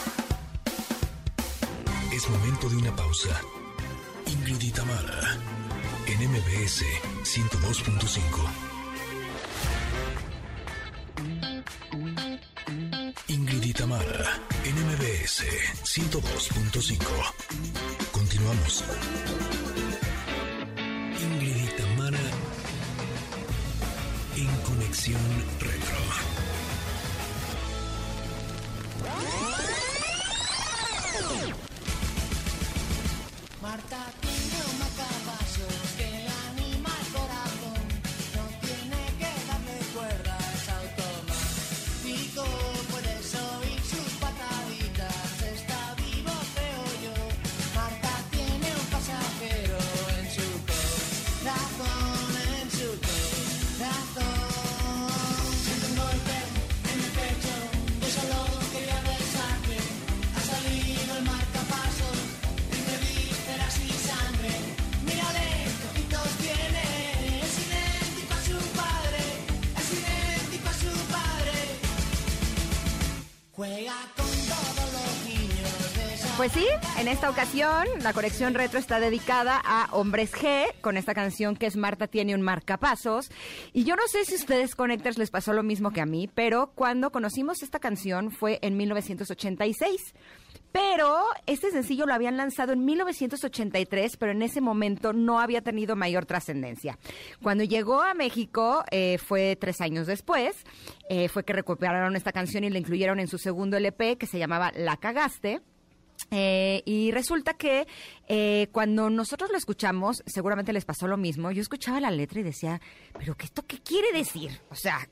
[2.11, 3.41] Es momento de una pausa.
[4.27, 4.77] Ingrid
[6.07, 6.83] en MBS
[7.23, 8.71] 102.5.
[13.27, 15.45] Ingrid en MBS
[15.83, 16.99] 102.5.
[18.11, 18.83] Continuamos.
[21.17, 21.79] Ingrid
[24.35, 25.21] en Conexión
[25.61, 26.01] Retro.
[33.61, 34.30] Marta
[73.61, 76.65] Juega con todos los niños Pues sí,
[76.97, 81.67] en esta ocasión la colección retro está dedicada a Hombres G con esta canción que
[81.67, 83.29] es Marta tiene un marcapasos.
[83.71, 86.71] Y yo no sé si ustedes Connectors les pasó lo mismo que a mí, pero
[86.73, 90.15] cuando conocimos esta canción fue en 1986.
[90.71, 95.95] Pero este sencillo lo habían lanzado en 1983, pero en ese momento no había tenido
[95.95, 96.97] mayor trascendencia.
[97.41, 100.65] Cuando llegó a México, eh, fue tres años después,
[101.09, 104.39] eh, fue que recuperaron esta canción y la incluyeron en su segundo LP que se
[104.39, 105.61] llamaba La Cagaste.
[106.31, 107.87] Eh, y resulta que
[108.29, 111.51] eh, cuando nosotros lo escuchamos, seguramente les pasó lo mismo.
[111.51, 112.79] Yo escuchaba la letra y decía,
[113.19, 114.61] ¿pero qué esto qué quiere decir?
[114.69, 115.09] O sea,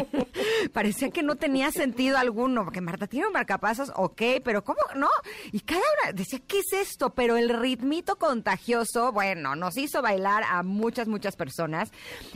[0.74, 5.08] parecía que no tenía sentido alguno, porque Marta tiene un marcapasos, ok, pero ¿cómo no?
[5.50, 7.14] Y cada una decía, ¿qué es esto?
[7.14, 11.90] Pero el ritmito contagioso, bueno, nos hizo bailar a muchas, muchas personas.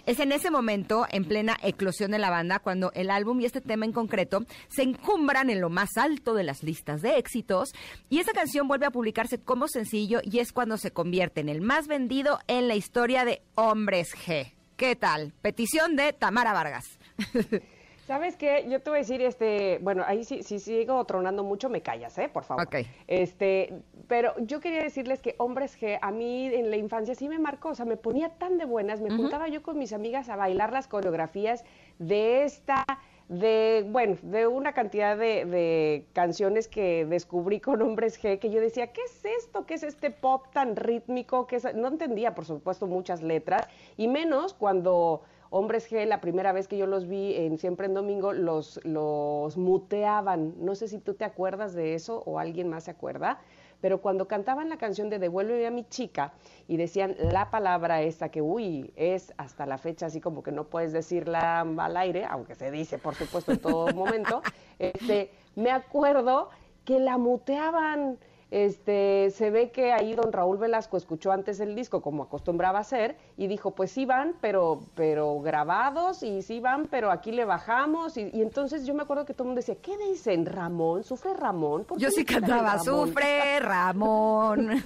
[0.06, 3.60] Es en ese momento, en plena eclosión de la banda, cuando el álbum y este
[3.60, 7.74] tema en concreto se encumbran en lo más alto de las listas de éxitos.
[8.18, 11.86] Esta canción vuelve a publicarse como sencillo y es cuando se convierte en el más
[11.86, 14.52] vendido en la historia de Hombres G.
[14.76, 15.32] ¿Qué tal?
[15.40, 16.98] Petición de Tamara Vargas.
[18.06, 18.66] ¿Sabes qué?
[18.68, 22.18] Yo te voy a decir, este, bueno, ahí sí, si sigo tronando mucho, me callas,
[22.18, 22.28] ¿eh?
[22.28, 22.66] Por favor.
[22.66, 22.86] Ok.
[23.06, 27.38] Este, pero yo quería decirles que Hombres G, a mí en la infancia sí me
[27.38, 30.36] marcó, o sea, me ponía tan de buenas, me juntaba yo con mis amigas a
[30.36, 31.64] bailar las coreografías
[31.98, 32.84] de esta,
[33.28, 38.60] de, bueno, de una cantidad de, de canciones que descubrí con Hombres G, que yo
[38.60, 39.66] decía, ¿qué es esto?
[39.66, 41.46] ¿Qué es este pop tan rítmico?
[41.46, 41.58] ¿Qué?
[41.74, 43.66] No entendía, por supuesto, muchas letras,
[43.96, 45.22] y menos cuando...
[45.56, 49.56] Hombres G, la primera vez que yo los vi en Siempre en Domingo, los, los
[49.56, 50.52] muteaban.
[50.58, 53.38] No sé si tú te acuerdas de eso o alguien más se acuerda,
[53.85, 56.32] pero cuando cantaban la canción de Devuélveme a mi chica
[56.68, 60.64] y decían la palabra esa que, uy, es hasta la fecha así como que no
[60.64, 64.41] puedes decirla al aire, aunque se dice, por supuesto, en todo momento,
[64.78, 66.49] este, me acuerdo
[66.87, 68.16] que la muteaban.
[68.51, 72.82] Este, se ve que ahí don Raúl Velasco escuchó antes el disco como acostumbraba a
[72.82, 77.45] hacer y dijo, pues sí van, pero, pero grabados y sí van, pero aquí le
[77.45, 81.05] bajamos y, y entonces yo me acuerdo que todo el mundo decía, ¿qué dicen Ramón?
[81.05, 81.84] ¿Sufre Ramón?
[81.84, 84.70] ¿Por Yo sí cantaba, Ramón?" sufre Ramón.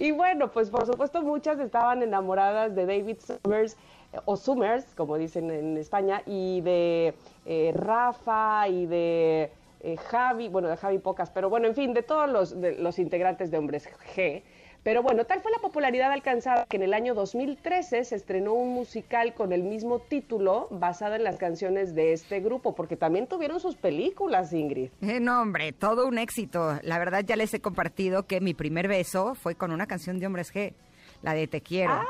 [0.00, 3.76] Y bueno, pues por supuesto muchas estaban enamoradas de David Summers,
[4.24, 7.14] o Summers, como dicen en España, y de
[7.46, 9.50] eh, Rafa y de
[9.80, 13.58] eh, Javi, bueno, de Javi pocas, pero bueno, en fin, de todos los, integrantes de
[13.58, 14.42] Hombres G.
[14.84, 18.72] Pero bueno, tal fue la popularidad alcanzada que en el año 2013 se estrenó un
[18.72, 23.60] musical con el mismo título basado en las canciones de este grupo, porque también tuvieron
[23.60, 24.90] sus películas, Ingrid.
[25.02, 26.78] Eh, no, hombre, todo un éxito.
[26.82, 30.26] La verdad ya les he compartido que mi primer beso fue con una canción de
[30.26, 30.74] Hombres G,
[31.22, 32.02] la de Te quiero.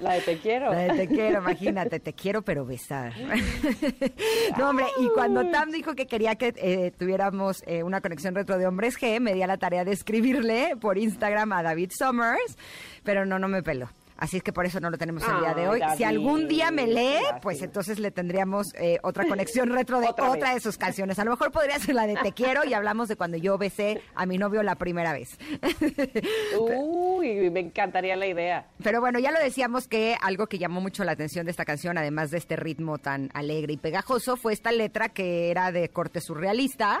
[0.00, 0.72] La de Te quiero.
[0.72, 3.12] La de Te quiero, imagínate, te quiero pero besar.
[4.58, 8.58] no, hombre, y cuando Tam dijo que quería que eh, tuviéramos eh, una conexión retro
[8.58, 12.56] de Hombres G, me di a la tarea de escribirle por Instagram a David Summers,
[13.04, 13.88] pero no, no me peló.
[14.22, 15.80] Así es que por eso no lo tenemos el día de Ay, hoy.
[15.96, 20.30] si algún día me lee, pues entonces le tendríamos eh, otra conexión retro de Otra
[20.30, 21.18] otra, de sus canciones.
[21.18, 24.00] A lo mejor podría ser la de Te quiero y hablamos de cuando yo besé
[24.14, 25.36] a mi novio la primera vez.
[26.56, 28.66] Uy, me encantaría la idea.
[28.80, 31.98] Pero bueno, ya lo decíamos que algo que llamó mucho la atención de esta canción,
[31.98, 36.20] además de este ritmo tan alegre y pegajoso, fue esta letra que era de corte
[36.20, 37.00] surrealista.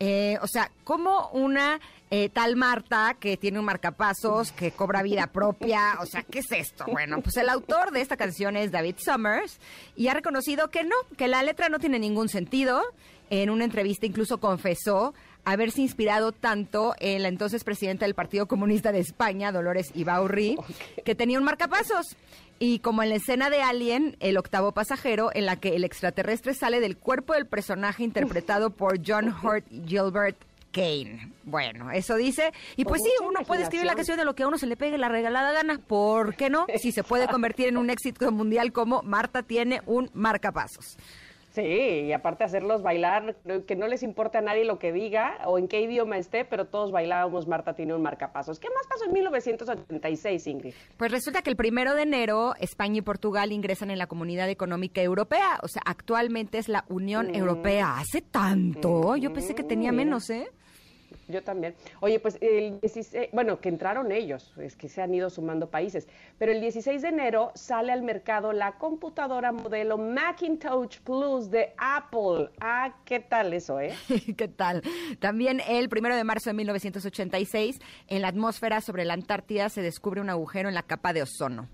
[0.00, 1.80] Eh, o sea, como una
[2.10, 6.52] eh, tal Marta que tiene un marcapasos, que cobra vida propia, o sea, ¿qué es
[6.52, 6.84] esto?
[6.90, 9.58] Bueno, pues el autor de esta canción es David Summers
[9.96, 12.82] y ha reconocido que no, que la letra no tiene ningún sentido.
[13.30, 15.12] En una entrevista incluso confesó
[15.44, 20.56] haberse inspirado tanto en la entonces presidenta del Partido Comunista de España, Dolores Ibaurri,
[21.04, 22.16] que tenía un marcapasos.
[22.58, 26.54] Y como en la escena de Alien, el octavo pasajero, en la que el extraterrestre
[26.54, 30.36] sale del cuerpo del personaje interpretado por John Hurt Gilbert
[30.72, 31.32] Kane.
[31.44, 32.52] Bueno, eso dice.
[32.76, 34.76] Y pues sí, uno puede escribir la canción de lo que a uno se le
[34.76, 35.78] pegue la regalada gana.
[35.78, 36.66] ¿Por qué no?
[36.80, 40.96] Si se puede convertir en un éxito mundial como Marta tiene un marcapasos.
[41.58, 41.64] Sí,
[42.06, 43.34] y aparte hacerlos bailar,
[43.66, 46.66] que no les importe a nadie lo que diga o en qué idioma esté, pero
[46.66, 48.60] todos bailábamos Marta tiene un marcapasos.
[48.60, 50.74] ¿Qué más pasó en 1986, Ingrid?
[50.96, 55.02] Pues resulta que el primero de enero España y Portugal ingresan en la Comunidad Económica
[55.02, 55.58] Europea.
[55.64, 57.98] O sea, actualmente es la Unión Europea.
[57.98, 59.16] ¿Hace tanto?
[59.16, 60.04] Yo pensé que tenía mira.
[60.04, 60.48] menos, ¿eh?
[61.28, 61.74] Yo también.
[62.00, 66.08] Oye, pues el 16, bueno, que entraron ellos, es que se han ido sumando países,
[66.38, 72.48] pero el 16 de enero sale al mercado la computadora modelo Macintosh Plus de Apple.
[72.60, 73.94] Ah, ¿qué tal eso, eh?
[74.36, 74.82] ¿Qué tal?
[75.20, 80.22] También el primero de marzo de 1986, en la atmósfera sobre la Antártida se descubre
[80.22, 81.68] un agujero en la capa de ozono.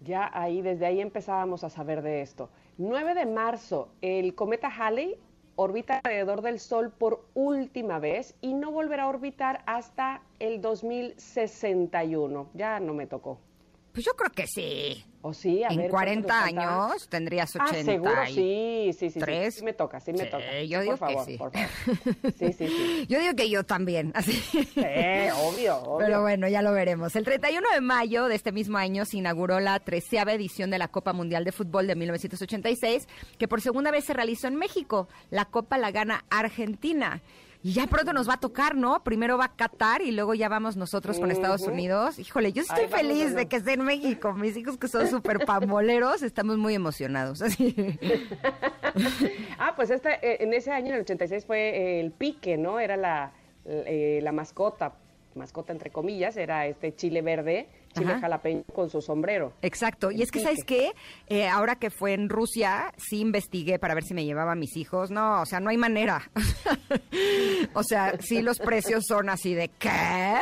[0.00, 2.50] Ya ahí, desde ahí empezábamos a saber de esto.
[2.76, 5.16] 9 de marzo, el cometa Halley
[5.56, 12.48] orbita alrededor del Sol por última vez y no volverá a orbitar hasta el 2061.
[12.54, 13.38] Ya no me tocó.
[13.94, 15.04] Pues yo creo que sí.
[15.22, 15.62] ¿O sí?
[15.64, 16.84] A en ver, 40 ¿cuánto nos falta?
[16.90, 17.84] años tendrías Ah, 80.
[17.92, 19.20] seguro, y- sí, sí, sí, sí.
[19.20, 19.54] tres.
[19.54, 20.62] Sí me toca, sí me Sí, toca.
[20.64, 21.36] yo digo por que favor, sí.
[21.38, 21.68] por favor.
[22.38, 23.06] Sí, sí, sí.
[23.08, 24.32] Yo digo que yo también, así.
[24.32, 25.96] Sí, obvio, obvio.
[25.98, 27.14] Pero bueno, ya lo veremos.
[27.16, 30.88] El 31 de mayo de este mismo año se inauguró la treceava edición de la
[30.88, 35.08] Copa Mundial de Fútbol de 1986, que por segunda vez se realizó en México.
[35.30, 37.22] La Copa la gana Argentina.
[37.64, 39.02] Y ya pronto nos va a tocar, ¿no?
[39.02, 41.62] Primero va Qatar y luego ya vamos nosotros con Estados.
[41.62, 42.18] Unidos.
[42.18, 44.34] Híjole, yo estoy Ahí vamos de feliz de que esté en México.
[44.34, 47.40] Mis hijos que son súper pamboleros, estamos muy emocionados.
[47.40, 47.74] Así.
[49.58, 52.80] Ah, pues este, en ese año, en el 86, fue eh, el pique, ¿no?
[52.80, 53.32] Era la,
[53.64, 54.94] eh, la mascota,
[55.34, 58.20] mascota entre comillas, era este chile verde, chile Ajá.
[58.20, 59.52] jalapeño con su sombrero.
[59.62, 60.10] Exacto.
[60.10, 60.92] Y es que, ¿sabes qué?
[61.28, 64.76] Eh, ahora que fue en Rusia, sí investigué para ver si me llevaba a mis
[64.76, 65.10] hijos.
[65.10, 66.30] No, o sea, no hay manera.
[67.74, 70.40] o sea, sí los precios son así de ¿qué?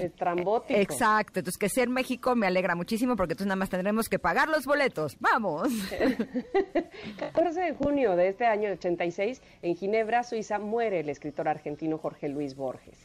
[0.00, 0.80] Estrambótico.
[0.80, 1.40] Exacto.
[1.40, 4.48] Entonces, que sea en México me alegra muchísimo porque entonces nada más tendremos que pagar
[4.48, 5.16] los boletos.
[5.20, 5.68] ¡Vamos!
[7.18, 12.28] 14 de junio de este año 86, en Ginebra, Suiza, muere el escritor argentino Jorge
[12.28, 12.98] Luis Borges.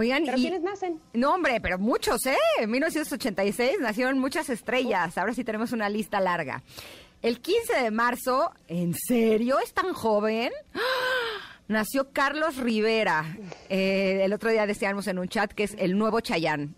[0.00, 0.40] Oigan, ¿Pero y...
[0.40, 0.98] quiénes nacen?
[1.12, 2.38] No, hombre, pero muchos, ¿eh?
[2.58, 5.18] En 1986 nacieron muchas estrellas.
[5.18, 6.62] Ahora sí tenemos una lista larga.
[7.20, 9.58] El 15 de marzo, ¿en serio?
[9.60, 10.50] ¿Es tan joven?
[10.74, 11.19] ¡Ah!
[11.70, 13.24] Nació Carlos Rivera.
[13.68, 16.74] Eh, el otro día decíamos en un chat que es el nuevo Chayán.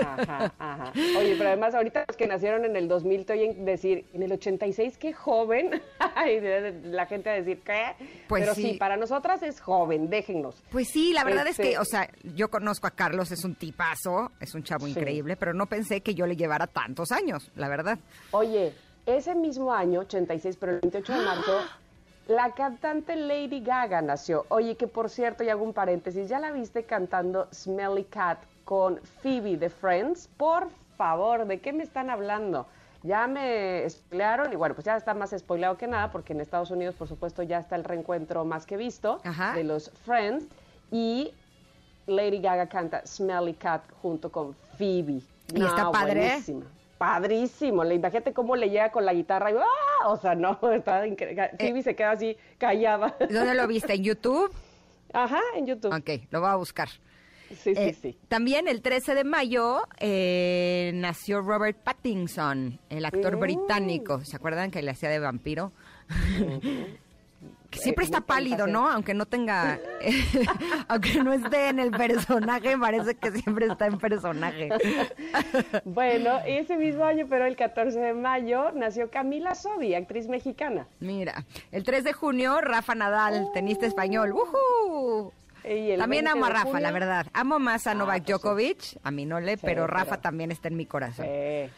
[0.00, 0.92] Ajá, ajá.
[1.18, 4.30] Oye, pero además ahorita los que nacieron en el 2000 te oyen decir, en el
[4.30, 5.82] 86, qué joven.
[6.28, 7.96] y la gente a decir, ¿qué?
[8.28, 8.62] Pues pero sí.
[8.62, 8.72] sí.
[8.74, 10.62] para nosotras es joven, déjennos.
[10.70, 13.56] Pues sí, la verdad es Este- que, o sea, yo conozco a Carlos, es un
[13.56, 14.92] tipazo, es un chavo Sí.
[14.92, 17.98] increíble, pero no pensé que yo le llevara tantos años, la verdad.
[18.30, 18.72] Oye,
[19.04, 21.60] ese mismo año, 86, pero el 28 de marzo,
[22.32, 24.46] la cantante Lady Gaga nació.
[24.48, 28.98] Oye, que por cierto, y hago un paréntesis, ¿ya la viste cantando Smelly Cat con
[29.22, 30.28] Phoebe de Friends?
[30.36, 32.66] Por favor, ¿de qué me están hablando?
[33.02, 36.70] Ya me spoilearon y bueno, pues ya está más spoileado que nada porque en Estados
[36.70, 39.52] Unidos, por supuesto, ya está el reencuentro más que visto Ajá.
[39.54, 40.46] de los Friends
[40.90, 41.32] y
[42.06, 45.20] Lady Gaga canta Smelly Cat junto con Phoebe.
[45.54, 46.28] ¿Y está padre?
[46.28, 46.64] buenísima.
[47.06, 47.82] Padrísimo.
[47.82, 50.06] Le imagínate cómo le llega con la guitarra y ¡ah!
[50.06, 51.50] O sea, no, está increíble.
[51.58, 53.16] Phoebe se queda así callada.
[53.28, 53.94] ¿Dónde lo viste?
[53.94, 54.52] ¿En YouTube?
[55.12, 55.92] Ajá, en YouTube.
[55.92, 56.88] Ok, lo voy a buscar.
[57.58, 58.18] Sí, Eh, sí, sí.
[58.28, 63.40] También el 13 de mayo eh, nació Robert Pattinson, el actor Mm.
[63.40, 64.24] británico.
[64.24, 65.72] ¿Se acuerdan que le hacía de vampiro?
[67.72, 68.66] Que siempre Eh, está pálido.
[68.68, 68.88] ¿no?
[68.88, 69.80] Aunque no tenga,
[70.88, 74.68] aunque no esté en el personaje, parece que siempre está en personaje.
[75.84, 80.86] Bueno, ese mismo año, pero el 14 de mayo, nació Camila Sobi, actriz mexicana.
[81.00, 84.32] Mira, el 3 de junio, Rafa Nadal, tenista español.
[84.32, 85.32] ¡Uhú!
[85.64, 87.26] Y el También 20 amo a Rafa, junio- la verdad.
[87.32, 88.32] Amo más a Ah, Novak pues sí.
[88.32, 91.24] Djokovic, a mí no le, Sí, pero Rafa pero- también está en mi corazón.
[91.26, 91.70] Sí.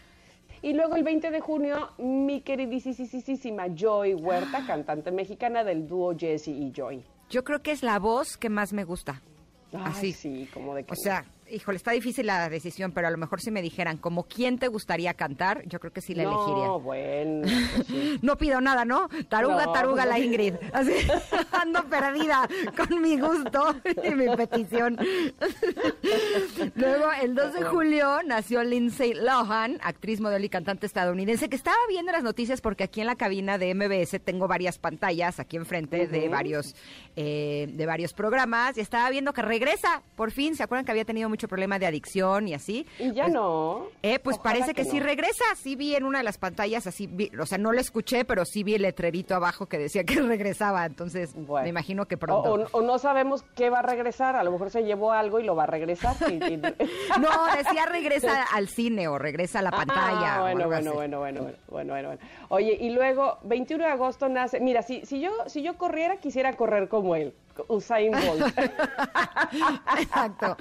[0.64, 6.48] Y luego el 20 de junio, mi queridísima Joy Huerta, cantante mexicana del dúo Jesse
[6.48, 7.04] y Joy.
[7.28, 9.20] Yo creo que es la voz que más me gusta.
[9.74, 10.12] Ay, Así.
[10.12, 13.40] sí, como de que O sea, híjole, está difícil la decisión, pero a lo mejor
[13.40, 16.66] si me dijeran como quién te gustaría cantar, yo creo que sí la elegiría.
[16.66, 17.42] No, bueno.
[17.42, 18.18] pues sí.
[18.22, 19.08] No pido nada, ¿no?
[19.28, 20.18] Taruga, No, taruga pues la.
[20.18, 20.54] Ingrid.
[20.72, 20.92] Así,
[21.52, 24.98] ando perdida con mi gusto y mi petición.
[26.74, 31.76] Luego, el 2 de julio nació Lindsay Lohan, actriz, modelo y cantante estadounidense, que estaba
[31.88, 36.06] viendo las noticias porque aquí en la cabina de MBS tengo varias pantallas aquí enfrente
[36.06, 36.74] de varios
[37.16, 40.56] eh, de varios programas y estaba viendo que regresa, por fin.
[40.56, 42.86] ¿Se acuerdan que había tenido mucho problema de adicción y así?
[42.98, 43.86] Y ya Pues, no.
[44.02, 45.04] eh, pues Ojalá parece que, sí no.
[45.06, 45.44] regresa.
[45.56, 48.44] Sí vi en una de las pantallas, así, vi- o sea, no lo escuché, pero
[48.44, 50.84] sí vi el letrerito abajo que decía que regresaba.
[50.86, 51.64] Entonces, Bueno.
[51.64, 52.52] me imagino que pronto.
[52.54, 55.44] o- o no sabemos qué va a regresar, a lo mejor se llevó algo y
[55.44, 56.16] lo va a regresar.
[56.30, 56.56] y- y-
[57.20, 60.36] No, decía regresa al cine o regresa a la pantalla.
[60.36, 62.20] Ah, bueno, bueno, bueno, bueno, bueno, bueno, bueno, bueno.
[62.48, 66.52] Oye, y luego, 21 de agosto nace, mira, si, si yo si yo corriera, quisiera
[66.56, 67.34] correr como él,
[67.68, 68.46] Usain Bolt.
[69.98, 70.56] Exacto.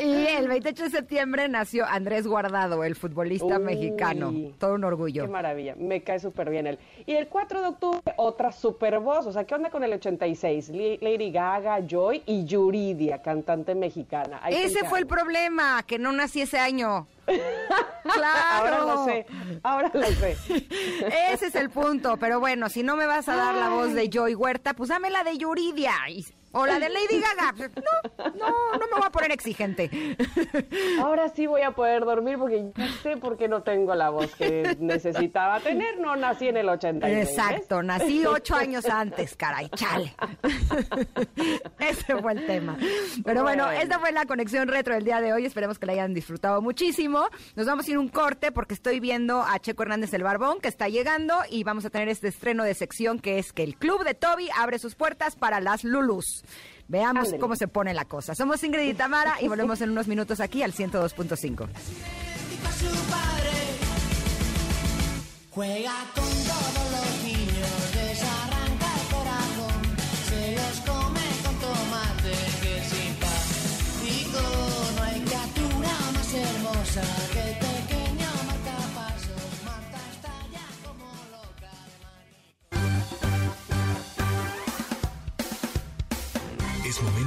[0.00, 3.64] Y el 28 de septiembre nació Andrés Guardado, el futbolista Uy.
[3.64, 4.32] mexicano.
[4.58, 5.28] Todo un Qué orgullo.
[5.28, 6.78] maravilla, me cae súper bien él.
[7.06, 10.68] Y el 4 de octubre, otra super voz, o sea, ¿qué onda con el 86?
[10.70, 14.40] Li- Lady Gaga, Joy y Yuridia, cantante mexicana.
[14.42, 17.06] Ahí Ese fue el problema, que no nací ese año.
[17.26, 18.52] Claro.
[18.52, 19.26] Ahora lo sé,
[19.62, 20.36] ahora lo sé.
[21.32, 24.08] Ese es el punto, pero bueno, si no me vas a dar la voz de
[24.08, 26.24] Joy Huerta, pues dame la de Yuridia y-
[26.56, 27.54] o la de Lady Gaga.
[27.76, 29.90] No, no, no me voy a poner exigente.
[31.00, 34.34] Ahora sí voy a poder dormir porque ya sé por qué no tengo la voz
[34.34, 35.98] que necesitaba tener.
[35.98, 37.16] No nací en el 86.
[37.18, 37.28] ¿ves?
[37.30, 40.14] Exacto, nací ocho años antes, caray, chale.
[41.78, 42.76] Ese fue el tema.
[43.24, 43.80] Pero bueno, Bueno.
[43.80, 45.46] esta fue la conexión retro del día de hoy.
[45.46, 47.26] Esperemos que la hayan disfrutado muchísimo.
[47.54, 50.68] Nos vamos a ir un corte porque estoy viendo a Checo Hernández el Barbón que
[50.68, 54.04] está llegando y vamos a tener este estreno de sección que es que el Club
[54.04, 56.44] de Toby abre sus puertas para las Lulus.
[56.88, 57.38] Veamos Ándele.
[57.40, 58.34] cómo se pone la cosa.
[58.34, 61.68] Somos Ingrid y Tamara y volvemos en unos minutos aquí al 102.5.
[61.68, 63.50] idéntico a su padre.
[65.50, 69.82] Juega con todos los niños, les arranca el corazón,
[70.28, 74.42] se los come con tomate, que simpático.
[74.96, 77.02] No hay criatura más hermosa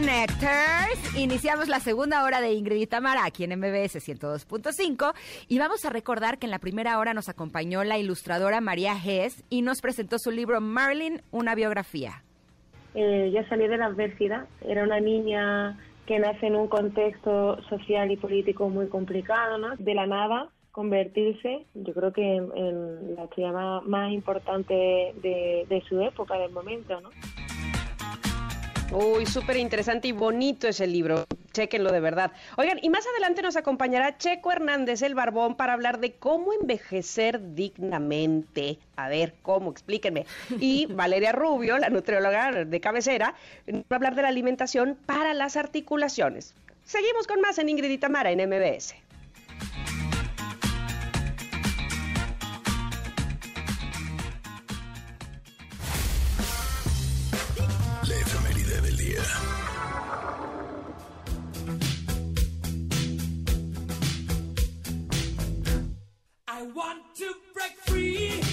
[0.00, 5.12] Nectars, iniciamos la segunda hora de Ingrid y Tamara aquí en MBS 102.5
[5.48, 9.44] y vamos a recordar que en la primera hora nos acompañó la ilustradora María Hess
[9.50, 12.22] y nos presentó su libro Marilyn, una biografía.
[12.94, 14.46] Eh, yo salí de la adversidad.
[14.60, 15.76] Era una niña
[16.06, 19.74] que nace en un contexto social y político muy complicado, ¿no?
[19.76, 25.82] De la nada convertirse, yo creo que en, la estrella más, más importante de, de
[25.88, 27.10] su época, del momento, ¿no?
[28.90, 31.26] Uy, súper interesante y bonito ese libro.
[31.52, 32.32] Chéquenlo de verdad.
[32.56, 37.54] Oigan, y más adelante nos acompañará Checo Hernández, el Barbón, para hablar de cómo envejecer
[37.54, 38.78] dignamente.
[38.96, 39.70] A ver, ¿cómo?
[39.70, 40.24] Explíquenme.
[40.58, 43.34] Y Valeria Rubio, la nutrióloga de cabecera,
[43.68, 46.54] va a hablar de la alimentación para las articulaciones.
[46.84, 48.94] Seguimos con más en Ingrid y Tamara en MBS.
[59.18, 59.58] Día.
[66.46, 68.47] I want to break free.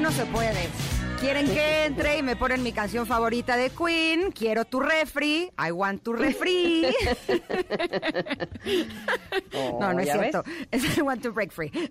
[0.00, 0.79] No, se puede.
[1.20, 5.70] Quieren que entre y me ponen mi canción favorita de Queen, Quiero tu refri, I
[5.70, 6.82] want tu refri.
[9.52, 10.42] no, no es Oh, ¿ya cierto.
[10.70, 11.70] Es I want to break free.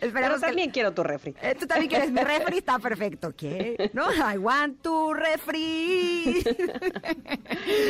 [0.00, 1.34] Pero que- también quiero tu refri.
[1.42, 3.32] Eh, Tú también quieres mi refri, está perfecto.
[3.36, 3.90] ¿Qué?
[3.92, 6.42] No, I want tu refri.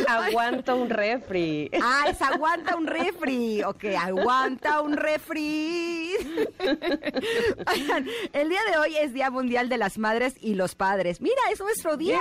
[0.08, 1.70] Aguanto un refri.
[1.82, 3.62] Ah, es aguanta un refri.
[3.62, 6.14] Ok, aguanta un refri.
[7.72, 11.20] Oigan, el día de hoy es Día Mundial de las Madres y los Padres.
[11.20, 12.18] Mira, es nuestro día.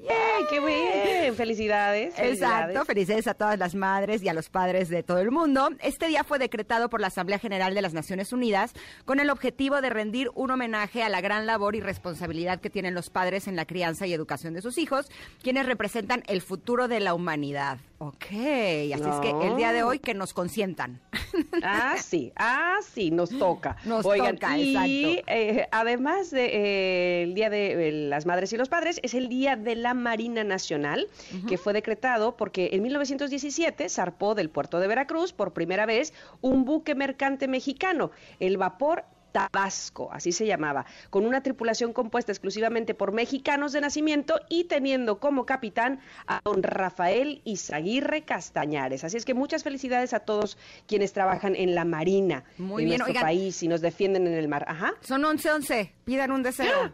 [0.00, 0.46] ¡Yay!
[0.50, 1.36] ¡Qué bien!
[1.36, 2.14] Felicidades.
[2.18, 2.86] Exacto, felicidades.
[2.86, 5.68] felicidades a todas las madres y a los padres de todo el mundo.
[5.80, 8.72] Este día fue decretado por la Asamblea General de las Naciones Unidas
[9.04, 12.94] con el objetivo de rendir un homenaje a la gran labor y responsabilidad que tienen
[12.94, 15.10] los padres en la crianza y educación de sus hijos,
[15.42, 17.78] quienes representan el futuro de la humanidad.
[18.04, 21.00] Ok, así es que el día de hoy que nos consientan.
[21.64, 23.76] Ah, sí, ah, sí, nos toca.
[23.84, 25.32] Nos Oigan, toca, y exacto.
[25.32, 29.28] eh, además del de, eh, Día de eh, las Madres y los Padres, es el
[29.28, 31.08] Día de la Marina Nacional,
[31.48, 36.64] que fue decretado porque en 1917 zarpó del puerto de Veracruz por primera vez un
[36.64, 43.12] buque mercante mexicano, el vapor Tabasco, así se llamaba, con una tripulación compuesta exclusivamente por
[43.12, 49.04] mexicanos de nacimiento y teniendo como capitán a don Rafael Izaguirre Castañares.
[49.04, 52.98] Así es que muchas felicidades a todos quienes trabajan en la Marina Muy de bien,
[52.98, 53.22] nuestro oigan.
[53.22, 54.64] país y nos defienden en el mar.
[54.68, 54.92] Ajá.
[55.00, 56.92] Son 11-11, pidan un deseo.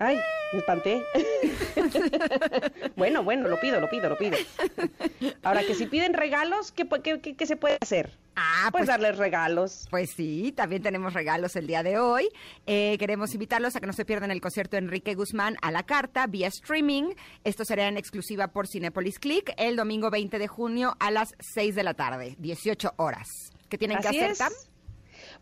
[0.00, 0.20] Ay,
[0.52, 1.02] me espanté.
[2.96, 4.36] bueno, bueno, lo pido, lo pido, lo pido.
[5.42, 8.16] Ahora que si piden regalos, ¿qué, qué- qué- qué se puede hacer?
[8.36, 9.88] Ah, Pues pues darles regalos.
[9.90, 12.28] Pues sí, también tenemos regalos el día de hoy.
[12.66, 15.82] Eh, queremos invitarlos a que no se pierdan el concierto de Enrique Guzmán a la
[15.82, 17.14] carta vía streaming.
[17.42, 21.74] Esto será en exclusiva por Cinepolis Click el domingo 20 de junio a las 6
[21.74, 23.26] de la tarde, 18 horas.
[23.68, 24.38] ¿Qué tienen que Así hacer, es.
[24.38, 24.52] Tam?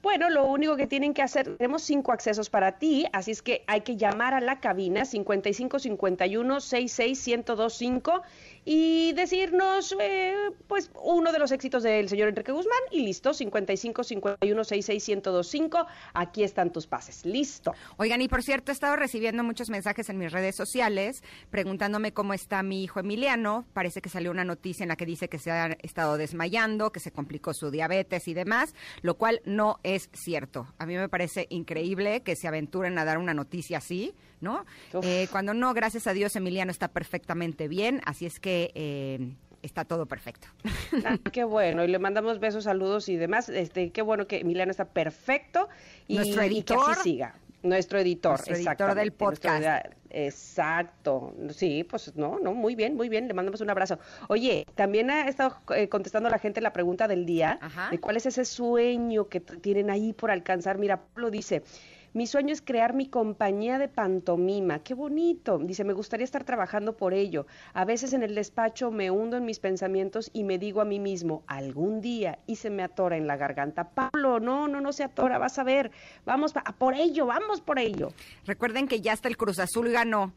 [0.02, 3.64] Bueno, lo único que tienen que hacer, tenemos cinco accesos para ti, así es que
[3.66, 8.22] hay que llamar a la cabina 55 51 66 1025
[8.68, 10.34] y decirnos, eh,
[10.66, 15.86] pues, uno de los éxitos del señor Enrique Guzmán y listo, 55 51 66 1025,
[16.12, 17.72] aquí están tus pases, listo.
[17.96, 22.34] Oigan, y por cierto, he estado recibiendo muchos mensajes en mis redes sociales preguntándome cómo
[22.34, 23.66] está mi hijo Emiliano.
[23.72, 26.98] Parece que salió una noticia en la que dice que se ha estado desmayando, que
[26.98, 30.66] se complicó su diabetes y demás, lo cual no es cierto.
[30.78, 34.64] A mí me parece increíble que se aventuren a dar una noticia así, ¿no?
[35.02, 39.84] Eh, cuando no, gracias a Dios, Emiliano está perfectamente bien, así es que eh, está
[39.84, 40.48] todo perfecto.
[41.04, 43.48] Ah, qué bueno, y le mandamos besos, saludos y demás.
[43.48, 45.68] Este, qué bueno que Emiliano está perfecto
[46.06, 46.90] y, Nuestro y que editor.
[46.90, 47.34] así siga.
[47.62, 49.88] Nuestro editor, Nuestro editor del podcast.
[50.10, 51.34] exacto.
[51.50, 53.26] Sí, pues no, no, muy bien, muy bien.
[53.26, 53.98] Le mandamos un abrazo.
[54.28, 57.88] Oye, también ha estado eh, contestando la gente la pregunta del día Ajá.
[57.90, 60.78] de cuál es ese sueño que tienen ahí por alcanzar.
[60.78, 61.64] Mira, Pablo dice.
[62.16, 64.78] Mi sueño es crear mi compañía de pantomima.
[64.78, 65.58] Qué bonito.
[65.58, 67.46] Dice, me gustaría estar trabajando por ello.
[67.74, 70.98] A veces en el despacho me hundo en mis pensamientos y me digo a mí
[70.98, 73.90] mismo, algún día, y se me atora en la garganta.
[73.90, 75.90] Pablo, no, no, no se atora, vas a ver.
[76.24, 78.08] Vamos por ello, vamos por ello.
[78.46, 80.32] Recuerden que ya hasta el Cruz Azul ganó.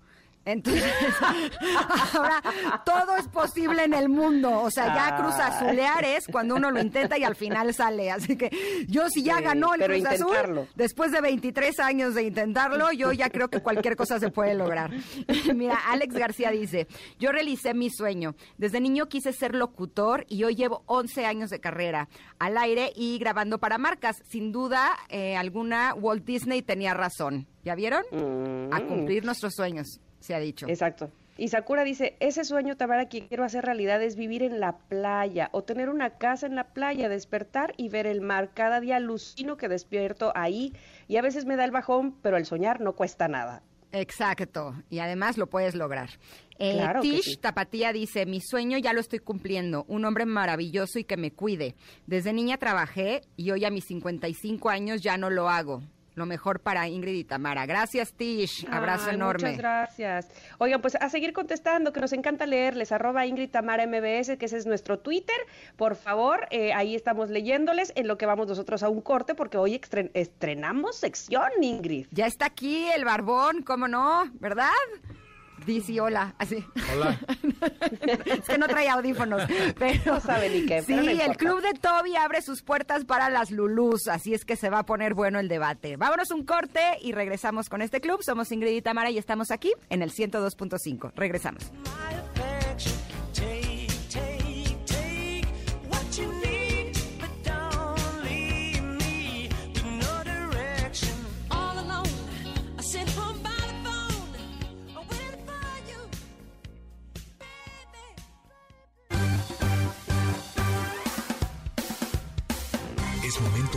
[0.45, 0.83] Entonces,
[2.13, 2.41] ahora
[2.85, 4.61] todo es posible en el mundo.
[4.61, 5.17] O sea, ya.
[5.19, 8.09] Cruz Azulear es cuando uno lo intenta y al final sale.
[8.11, 8.49] Así que
[8.87, 10.61] yo si ya Sí, ganó el Cruz intentarlo.
[10.61, 14.53] Azul, después de 23 años de intentarlo, yo ya creo que cualquier cosa se puede
[14.55, 14.91] lograr.
[15.55, 16.87] Mira, Alex García dice,
[17.19, 18.35] yo realicé mi sueño.
[18.57, 22.07] Desde niño quise ser locutor y hoy llevo 11 años de carrera
[22.39, 24.21] al aire y grabando para marcas.
[24.29, 27.47] Sin duda eh, alguna, Walt Disney tenía razón.
[27.63, 28.03] ¿Ya vieron?
[28.73, 28.87] A Mm.
[28.87, 30.67] cumplir nuestros sueños, se ha dicho.
[30.67, 31.11] Exacto.
[31.38, 35.49] Y Sakura dice, ese sueño, Tamara, que quiero hacer realidad es vivir en la playa
[35.53, 38.51] o tener una casa en la playa, despertar y ver el mar.
[38.53, 40.74] Cada día alucino que despierto ahí
[41.07, 43.63] y a veces me da el bajón, pero el soñar no cuesta nada.
[43.91, 46.09] Exacto, y además lo puedes lograr.
[46.59, 47.38] Eh, Claro Tish sí.
[47.38, 51.76] Tapatía dice, mi sueño ya lo estoy cumpliendo, un hombre maravilloso y que me cuide.
[52.05, 55.82] Desde niña trabajé y hoy a mis 55 años ya no lo hago.
[56.16, 57.66] Lo mejor para Ingrid y Tamara.
[57.66, 58.68] Gracias, Tish.
[58.70, 59.49] Abrazo Ay, enorme.
[59.51, 60.28] Muchas gracias.
[60.57, 62.91] Oigan, pues a seguir contestando, que nos encanta leerles.
[62.91, 65.38] Arroba Ingrid Tamara MBS, que ese es nuestro Twitter.
[65.78, 69.57] Por favor, eh, ahí estamos leyéndoles en lo que vamos nosotros a un corte, porque
[69.57, 72.07] hoy estren- estrenamos sección, Ingrid.
[72.12, 74.30] Ya está aquí el barbón, ¿cómo no?
[74.34, 74.70] ¿Verdad?
[75.66, 76.66] Dice hola, así.
[76.93, 77.20] Hola.
[78.26, 79.43] es que no trae audífonos.
[79.78, 83.05] Pero No sabe ni qué, Sí, pero no el club de Toby abre sus puertas
[83.05, 85.97] para las Lulús, así es que se va a poner bueno el debate.
[85.97, 88.22] Vámonos un corte y regresamos con este club.
[88.24, 91.12] Somos Ingrid y Tamara y estamos aquí en el 102.5.
[91.16, 91.72] Regresamos.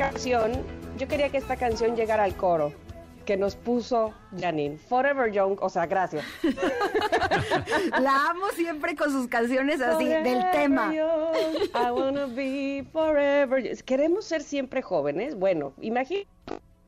[0.00, 0.52] Canción,
[0.96, 2.72] yo quería que esta canción llegara al coro
[3.26, 4.78] que nos puso Janine.
[4.78, 6.24] Forever Young, o sea, gracias.
[8.00, 10.94] La amo siempre con sus canciones así, del tema.
[10.94, 11.36] young,
[11.74, 13.62] I wanna be forever.
[13.84, 15.34] Queremos ser siempre jóvenes.
[15.34, 16.26] Bueno, imagínate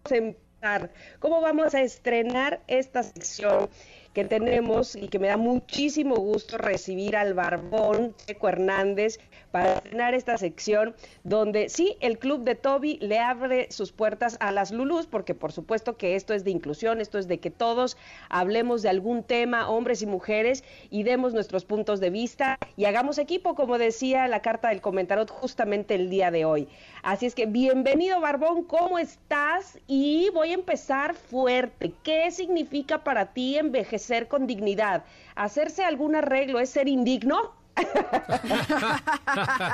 [0.09, 0.91] empezar.
[1.19, 3.69] ¿Cómo vamos a estrenar esta sección
[4.15, 9.19] que tenemos y que me da muchísimo gusto recibir al Barbón Checo Hernández
[9.53, 14.51] para estrenar esta sección donde sí, el club de Toby le abre sus puertas a
[14.51, 17.97] las Lulus, porque por supuesto que esto es de inclusión, esto es de que todos
[18.29, 23.19] hablemos de algún tema, hombres y mujeres, y demos nuestros puntos de vista y hagamos
[23.19, 26.69] equipo, como decía la carta del comentarot justamente el día de hoy.
[27.03, 29.79] Así es que bienvenido Barbón, ¿cómo estás?
[29.87, 31.93] Y voy a empezar fuerte.
[32.03, 35.05] ¿Qué significa para ti envejecer con dignidad?
[35.35, 37.62] ¿Hacerse algún arreglo es ser indigno?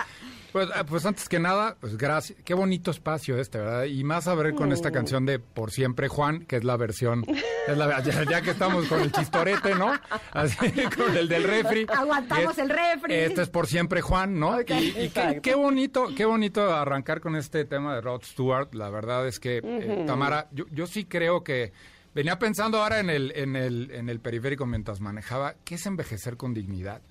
[0.50, 2.38] Pues, ah, pues antes que nada, pues gracias.
[2.42, 3.84] Qué bonito espacio este, ¿verdad?
[3.84, 7.22] Y más a ver con esta canción de Por Siempre Juan, que es la versión,
[7.66, 9.92] es la- ya, ya que estamos con el chistorete, ¿no?
[10.32, 10.56] Así,
[10.96, 11.86] con el del refri.
[11.94, 13.14] Aguantamos es- el refri.
[13.14, 14.58] Este es Por Siempre Juan, ¿no?
[14.62, 18.74] Y, y qué, bonito, qué bonito arrancar con este tema de Rod Stewart.
[18.74, 21.72] La verdad es que, eh, Tamara, yo, yo sí creo que
[22.14, 26.38] venía pensando ahora en el, en el, en el periférico mientras manejaba, ¿qué es envejecer
[26.38, 27.02] con dignidad?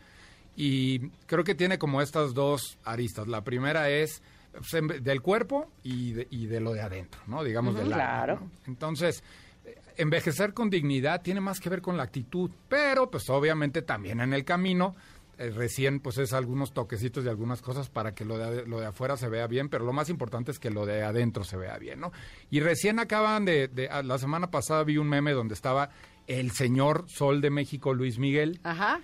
[0.59, 3.27] Y creo que tiene como estas dos aristas.
[3.27, 7.43] La primera es pues, del cuerpo y de, y de lo de adentro, ¿no?
[7.43, 8.39] Digamos del alma, claro.
[8.41, 8.51] ¿no?
[8.65, 9.23] Entonces,
[9.65, 14.19] eh, envejecer con dignidad tiene más que ver con la actitud, pero pues obviamente también
[14.19, 14.95] en el camino
[15.37, 18.87] eh, recién pues es algunos toquecitos de algunas cosas para que lo de, lo de
[18.87, 21.77] afuera se vea bien, pero lo más importante es que lo de adentro se vea
[21.77, 22.11] bien, ¿no?
[22.49, 25.91] Y recién acaban de, de- a- la semana pasada vi un meme donde estaba
[26.25, 29.01] el señor Sol de México, Luis Miguel, Ajá.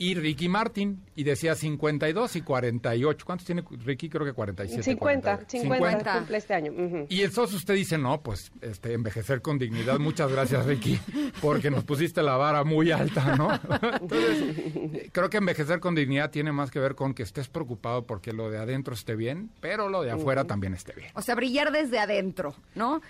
[0.00, 3.26] Y Ricky Martin, y decía 52 y 48.
[3.26, 4.08] ¿Cuántos tiene Ricky?
[4.08, 4.82] Creo que 47.
[4.82, 5.50] 50, 40.
[5.50, 6.72] 50, cumple este año.
[6.72, 7.04] ujú.
[7.10, 9.98] Y entonces usted dice, no, pues este, envejecer con dignidad.
[9.98, 10.98] Muchas gracias, Ricky,
[11.42, 13.50] porque nos pusiste la vara muy alta, ¿no?
[14.00, 18.06] Entonces, eh, creo que envejecer con dignidad tiene más que ver con que estés preocupado
[18.06, 21.10] porque lo de adentro esté bien, pero lo de afuera también esté bien.
[21.14, 23.02] O sea, brillar desde adentro, ¿no?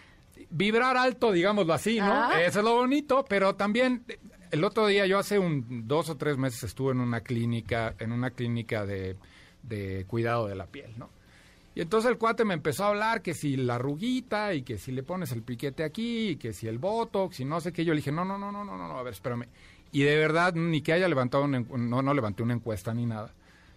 [0.48, 2.12] Vibrar alto, digámoslo así, ¿no?
[2.12, 2.42] Ah.
[2.42, 4.18] Eso es lo bonito, pero también eh,
[4.50, 8.12] el otro día, yo hace un dos o tres meses estuve en una clínica, en
[8.12, 9.16] una clínica de,
[9.62, 11.10] de cuidado de la piel, ¿no?
[11.74, 14.90] Y entonces el cuate me empezó a hablar que si la ruguita y que si
[14.90, 17.84] le pones el piquete aquí y que si el botox y no sé qué.
[17.84, 19.46] Yo le dije, no, no, no, no, no, no, no, a ver, espérame.
[19.92, 23.32] Y de verdad, ni que haya levantado, una no, no levanté una encuesta ni nada.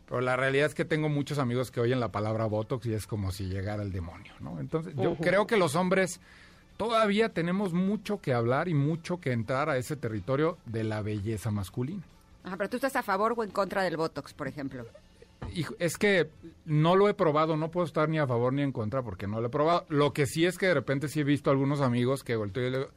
[0.08, 3.08] Pero la realidad es que tengo muchos amigos que oyen la palabra botox y es
[3.08, 4.60] como si llegara el demonio, ¿no?
[4.60, 6.20] Entonces, yo creo que los hombres
[6.78, 11.52] todavía tenemos mucho que hablar y mucho que entrar a ese territorio de la belleza
[11.52, 12.04] masculina.
[12.44, 14.86] Ajá, pero tú estás a favor o en contra del Botox, por ejemplo.
[15.54, 16.30] Hijo, es que
[16.66, 19.40] no lo he probado, no puedo estar ni a favor ni en contra porque no
[19.42, 19.86] lo he probado.
[19.90, 22.72] Lo que sí es que de repente sí he visto algunos amigos que volteo y
[22.72, 22.92] le digo,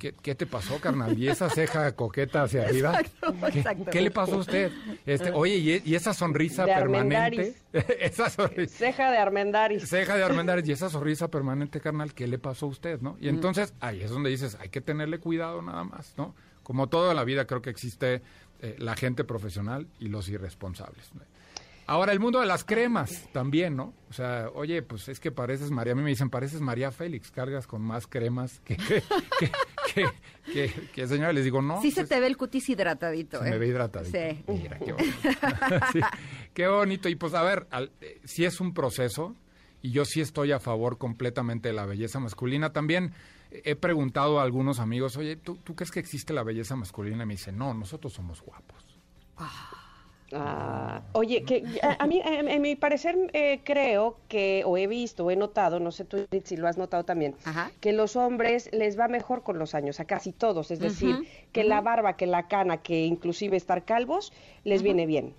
[0.00, 1.16] ¿qué, qué te pasó, carnal?
[1.16, 2.98] ¿Y esa ceja coqueta hacia arriba?
[3.52, 3.90] ¿Qué, exacto.
[3.92, 4.72] qué le pasó a usted?
[5.06, 7.54] Este, oye, ¿y, y esa sonrisa De permanente?
[8.00, 8.76] esa sonrisa.
[8.78, 9.88] Ceja de Armendaris.
[9.88, 13.16] Ceja de Armendáriz y esa sonrisa permanente, carnal, ¿qué le pasó a usted, no?
[13.20, 16.34] Y entonces ahí es donde dices, hay que tenerle cuidado nada más, ¿no?
[16.62, 18.22] Como toda la vida creo que existe
[18.60, 21.10] eh, la gente profesional y los irresponsables.
[21.90, 23.92] Ahora, el mundo de las cremas también, ¿no?
[24.08, 27.32] O sea, oye, pues es que pareces María, a mí me dicen, pareces María Félix,
[27.32, 29.02] cargas con más cremas que, que,
[29.40, 29.50] que,
[29.94, 30.10] que,
[30.52, 31.32] que- que señora.
[31.32, 31.82] Les digo, no.
[31.82, 33.50] Sí se pues, te ve el cutis hidratadito, se ¿eh?
[33.50, 34.16] me ve hidratadito.
[34.16, 34.44] Sí.
[34.46, 35.18] Mira, qué bonito.
[35.92, 36.00] Sí,
[36.54, 37.08] qué bonito.
[37.08, 39.34] Y pues, a ver, al- eh, sí es un proceso
[39.82, 42.72] y yo sí estoy a favor completamente de la belleza masculina.
[42.72, 43.12] También
[43.50, 47.24] he preguntado a algunos amigos, oye, ¿tú, tú crees que existe la belleza masculina?
[47.24, 48.84] Y me dicen, no, nosotros somos guapos.
[49.38, 49.79] Ah,
[51.12, 55.24] oye, que a, a mí, en, en mi parecer, eh, creo que, o he visto,
[55.24, 57.70] o he notado, no sé tú si lo has notado también, Ajá.
[57.80, 61.64] que los hombres les va mejor con los años, a casi todos, es decir, que
[61.64, 64.32] la barba, que la cana, que inclusive estar calvos,
[64.64, 65.34] les viene bien.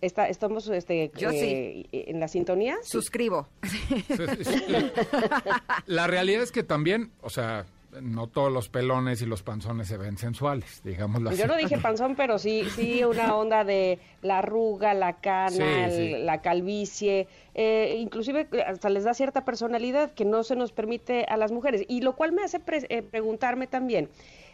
[0.00, 2.76] Está, ¿Estamos este, Yo eh, en la sintonía?
[2.82, 2.90] Sí.
[2.90, 3.46] Suscribo.
[5.86, 7.66] La realidad es que también, o sea,
[8.00, 11.38] no todos los pelones y los panzones se ven sensuales, digámoslo así.
[11.38, 15.62] Yo no dije panzón, pero sí, sí una onda de la arruga, la cana, Sí,
[15.62, 16.10] el- sí.
[16.24, 21.36] la calvicie, eh, inclusive hasta les da cierta personalidad que no se nos permite a
[21.36, 21.84] las mujeres.
[21.88, 24.08] Y lo cual me hace pre- eh, preguntarme también,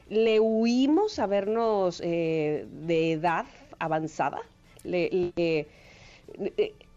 [0.09, 3.47] ¿le huimos a vernos eh, de edad
[3.78, 4.41] avanzada?
[4.84, 5.68] Le- le-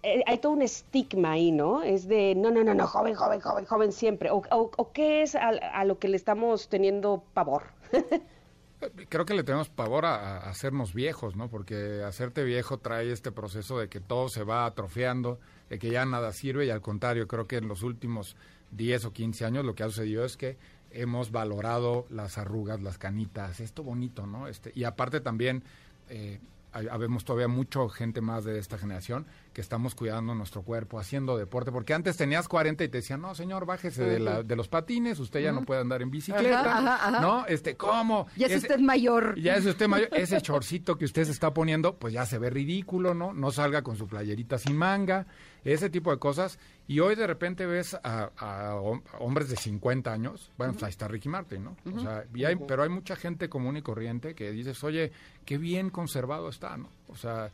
[0.04, 1.84] hay todo un estigma ahí, ¿no?
[1.84, 4.30] Es de, no, no, no, no, joven, joven, joven, joven siempre.
[4.32, 7.64] ¿O, qué es a, lo que le estamos teniendo pavor?
[9.10, 11.50] Creo que le tenemos pavor a, hacernos viejos, ¿no?
[11.50, 16.04] Porque hacerte viejo trae este proceso de que todo se va atrofiando, de que ya
[16.06, 18.36] nada sirve y al contrario, creo que en los últimos
[18.72, 20.58] 10 o 15 años lo que ha sucedido es que
[20.90, 24.48] hemos valorado las arrugas, las canitas, esto bonito, ¿no?
[24.48, 25.64] Este, y aparte también
[26.10, 26.40] eh,
[26.74, 31.72] habemos todavía mucha gente más de esta generación que estamos cuidando nuestro cuerpo, haciendo deporte,
[31.72, 35.20] porque antes tenías 40 y te decían, no, señor, bájese de, la- de los patines,
[35.20, 37.20] usted ya no puede andar en bicicleta, Ajá, ajá, ajá.
[37.22, 37.46] ¿no?
[37.48, 38.28] Este, ¿cómo?
[38.38, 39.38] Ya es usted mayor.
[39.40, 42.50] ya es usted mayor, ese chorcito que usted se está poniendo, pues ya se ve
[42.50, 43.34] ridículo, ¿no?
[43.34, 45.28] No salga con su playerita sin manga,
[45.66, 46.58] ese tipo de cosas.
[46.88, 50.84] Y hoy de repente ves a, a hom- a hombres de 50 años, bueno, pues
[50.84, 51.78] ahí está Ricky Martin, ¿no?
[51.94, 55.12] O sea, y hay- pero hay mucha gente común y corriente que dices, oye,
[55.46, 56.90] qué bien conservado está, ¿no?
[57.08, 57.52] O sea,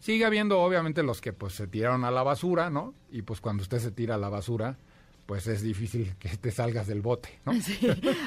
[0.00, 2.94] sigue habiendo obviamente los que pues se tiraron a la basura, ¿no?
[3.10, 4.76] Y pues cuando usted se tira a la basura,
[5.26, 7.52] pues es difícil que te salgas del bote, ¿no?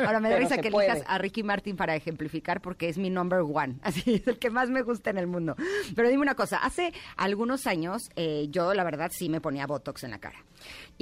[0.06, 0.88] Ahora me da risa que puede.
[0.88, 3.76] elijas a Ricky Martin para ejemplificar porque es mi number one.
[3.84, 5.58] Así es el que más me gusta en el mundo.
[5.98, 10.06] Pero dime una cosa, hace algunos años eh, yo la verdad sí me ponía Botox
[10.06, 10.46] en la cara.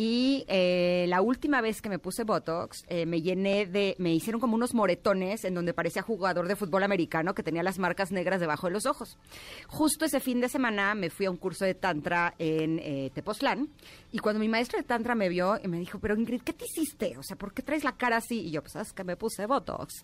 [0.03, 4.41] Y eh, la última vez que me puse Botox eh, me llené de, me hicieron
[4.41, 8.39] como unos moretones en donde parecía jugador de fútbol americano que tenía las marcas negras
[8.39, 9.19] debajo de los ojos.
[9.67, 13.69] Justo ese fin de semana me fui a un curso de tantra en eh, Tepoztlán
[14.11, 16.65] y cuando mi maestra de tantra me vio y me dijo, pero Ingrid, ¿qué te
[16.65, 17.15] hiciste?
[17.19, 18.47] O sea, ¿por qué traes la cara así?
[18.47, 20.01] Y yo, pues, es que me puse Botox.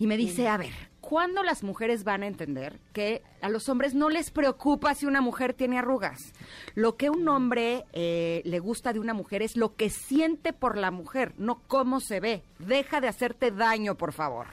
[0.00, 0.72] Y me dice, a ver,
[1.08, 5.20] ¿cuándo las mujeres van a entender que a los hombres no les preocupa si una
[5.20, 6.32] mujer tiene arrugas?
[6.74, 10.76] Lo que un hombre eh, le gusta de una mujer es lo que siente por
[10.76, 12.42] la mujer, no cómo se ve.
[12.58, 14.48] Deja de hacerte daño, por favor.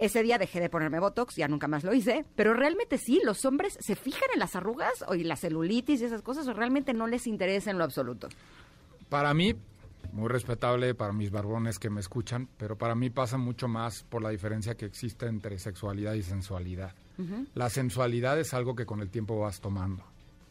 [0.00, 3.44] Ese día dejé de ponerme Botox, ya nunca más lo hice, pero realmente sí, los
[3.44, 6.92] hombres se fijan en las arrugas o en la celulitis y esas cosas o realmente
[6.92, 8.28] no les interesa en lo absoluto.
[9.08, 9.54] Para mí,
[10.12, 14.22] muy respetable para mis barbones que me escuchan, pero para mí pasa mucho más por
[14.22, 16.94] la diferencia que existe entre sexualidad y sensualidad.
[17.54, 20.04] La sensualidad es algo que con el tiempo vas tomando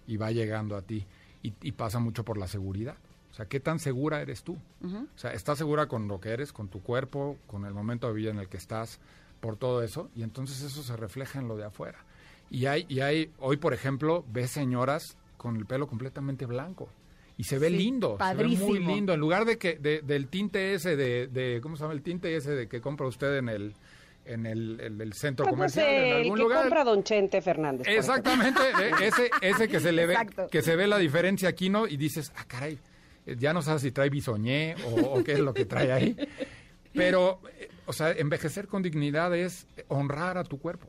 [0.06, 1.06] y va llegando a ti
[1.42, 2.96] y, y pasa mucho por la seguridad.
[3.32, 4.58] O sea, ¿qué tan segura eres tú?
[4.84, 8.14] O sea, ¿estás segura con lo que eres, con tu cuerpo, con el momento de
[8.14, 9.00] vida en el que estás,
[9.40, 10.10] por todo eso?
[10.16, 12.00] Y entonces eso se refleja en lo de afuera.
[12.50, 16.90] Y hay, y hay hoy, por ejemplo, ves señoras con el pelo completamente blanco.
[17.38, 19.14] Y se ve Sí, lindo, se ve muy lindo.
[19.14, 21.94] En lugar de que de- del tinte ese de, de, ¿cómo se llama?
[21.94, 23.74] El tinte ese de que compra usted en el
[24.26, 26.62] en el, el- el centro Pues comercial, en el algún que lugar.
[26.64, 27.88] compra Don Chente Fernández.
[27.88, 30.48] Exactamente, eh, ese, ese que se le ve, Exacto.
[30.52, 31.88] que se ve la diferencia aquí, ¿no?
[31.88, 32.78] Y dices, ah, caray,
[33.26, 36.18] eh, ya no sabes si trae bisoñé o, o qué es lo que trae ahí.
[36.94, 40.88] Pero, eh, o sea, envejecer con dignidad es honrar a tu cuerpo.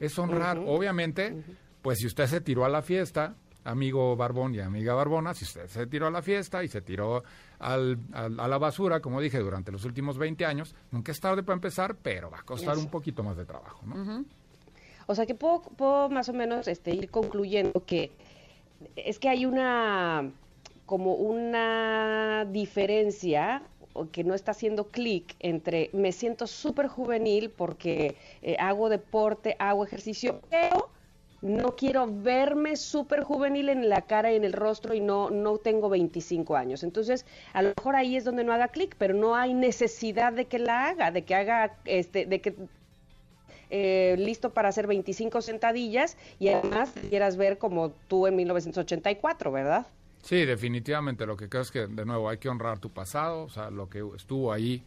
[0.00, 1.34] Es honrar, obviamente,
[1.82, 3.34] pues si usted se tiró a la fiesta,
[3.68, 7.22] amigo Barbón y amiga Barbona, si usted se tiró a la fiesta y se tiró
[7.58, 11.42] al- al- a la basura, como dije, durante los últimos 20 años, nunca es tarde
[11.42, 12.82] para empezar, pero va a costar Eso.
[12.82, 14.24] un poquito más de trabajo, ¿no?
[15.06, 18.10] O sea que puedo, puedo más o menos este, ir concluyendo que
[18.96, 20.30] es que hay una
[20.86, 23.62] como una diferencia
[24.12, 29.84] que no está haciendo clic entre me siento súper juvenil porque eh, hago deporte, hago
[29.84, 30.88] ejercicio, pero
[31.40, 35.58] no quiero verme súper juvenil en la cara y en el rostro y no, no
[35.58, 36.82] tengo 25 años.
[36.82, 40.46] Entonces, a lo mejor ahí es donde no haga clic, pero no hay necesidad de
[40.46, 42.54] que la haga, de que haga, este, de que
[43.70, 49.86] eh, listo para hacer 25 sentadillas y además quieras ver como tú en 1984, ¿verdad?
[50.22, 51.26] Sí, definitivamente.
[51.26, 53.88] Lo que creo es que, de nuevo, hay que honrar tu pasado, o sea, lo
[53.88, 54.82] que estuvo ahí,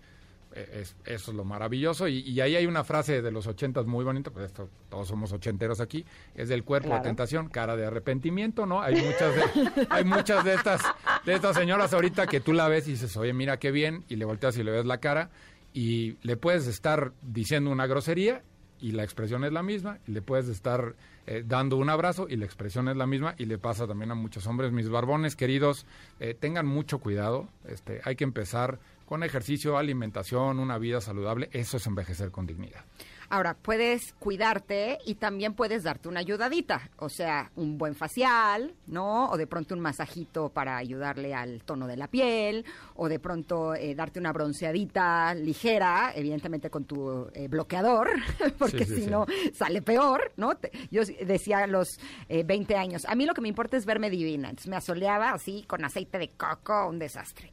[0.55, 2.07] es, eso es lo maravilloso.
[2.07, 5.31] Y, y ahí hay una frase de los ochentas muy bonita, pues esto, todos somos
[5.31, 7.03] ochenteros aquí, es del cuerpo Claro.
[7.03, 8.81] de tentación, cara de arrepentimiento, ¿no?
[8.81, 10.81] Hay muchas de, hay muchas de estas,
[11.25, 14.15] de estas señoras ahorita que tú la ves y dices, oye, mira qué bien, y
[14.15, 15.29] le volteas y le ves la cara,
[15.73, 18.43] y le puedes estar diciendo una grosería
[18.81, 20.95] y la expresión es la misma, y le puedes estar
[21.27, 24.15] eh, dando un abrazo y la expresión es la misma, y le pasa también a
[24.15, 24.71] muchos hombres.
[24.71, 25.85] Mis barbones queridos,
[26.19, 28.79] eh, tengan mucho cuidado, este, hay que empezar
[29.11, 32.85] con ejercicio, alimentación, una vida saludable, eso es envejecer con dignidad.
[33.29, 39.29] Ahora, puedes cuidarte y también puedes darte una ayudadita, o sea, un buen facial, ¿no?
[39.29, 43.73] O de pronto un masajito para ayudarle al tono de la piel, o de pronto
[43.75, 48.09] eh, darte una bronceadita ligera, evidentemente con tu eh, bloqueador,
[48.57, 49.09] porque Sí, sí, si sí.
[49.09, 50.55] no sale peor, ¿no?
[50.55, 51.87] Te- Yo decía a los
[52.29, 55.31] eh, 20 años, a mí lo que me importa es verme divina, entonces me asoleaba
[55.31, 57.49] así con aceite de coco, un desastre.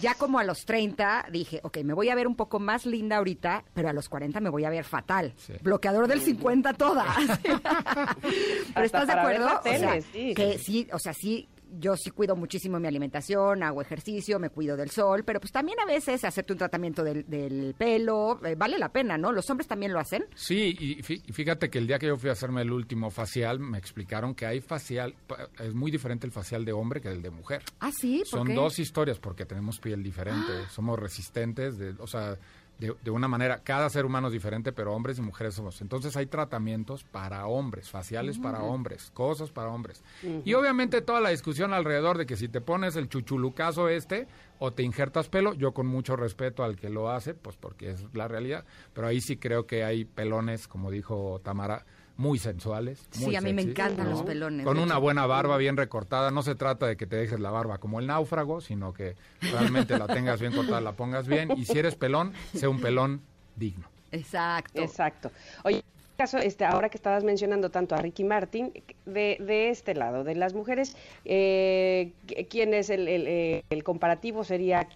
[0.00, 3.16] Ya como a los 30 dije, ok, me voy a ver un poco más linda
[3.16, 5.34] ahorita, pero a los 40 me voy a ver fatal.
[5.36, 5.54] Sí.
[5.60, 7.04] Bloqueador del 50 toda.
[8.74, 9.46] pero estás de acuerdo?
[9.46, 12.88] la O sea, tele, sí, que sí, o sea, sí, yo sí cuido muchísimo mi
[12.88, 17.02] alimentación, hago ejercicio, me cuido del sol, pero pues también a veces hacerte un tratamiento
[17.04, 19.32] del, del pelo, eh, vale la pena, ¿no?
[19.32, 20.24] Los hombres también lo hacen.
[20.34, 23.10] Sí, y fí- y fíjate que el día que yo fui a hacerme el último
[23.10, 25.14] facial, me explicaron que hay facial,
[25.58, 27.62] es muy diferente el facial de hombre que el de mujer.
[27.80, 28.54] Ah, sí, ¿por Son qué?
[28.54, 32.36] dos historias porque tenemos piel diferente, somos resistentes, de, o sea,
[32.78, 35.80] de, de una manera, cada ser humano es diferente, pero hombres y mujeres somos.
[35.80, 40.02] Entonces hay tratamientos para hombres, faciales para hombres, cosas para hombres.
[40.44, 44.72] Y obviamente toda la discusión alrededor de que si te pones el chuchulucazo este o
[44.72, 48.28] te injertas pelo, yo con mucho respeto al que lo hace, pues porque es la
[48.28, 51.84] realidad, pero ahí sí creo que hay pelones, como dijo Tamara,
[52.18, 53.06] muy sensuales.
[53.12, 55.00] Sí, a mí me encantan los pelones, Con una hecho.
[55.00, 56.32] buena barba bien recortada.
[56.32, 59.96] No se trata de que te dejes la barba como el náufrago, sino que realmente
[59.96, 61.52] la tengas bien cortada, la pongas bien.
[61.56, 63.22] Y si eres pelón, sea un pelón
[63.54, 63.88] digno.
[64.10, 64.82] Exacto.
[64.82, 65.30] Exacto.
[65.62, 65.84] Oye,
[66.18, 68.72] caso, este, ahora que estabas mencionando tanto a Ricky Martin,
[69.06, 72.10] de, de este lado, de las mujeres, eh,
[72.50, 74.42] ¿quién es el, el, el comparativo?
[74.42, 74.88] ¿Sería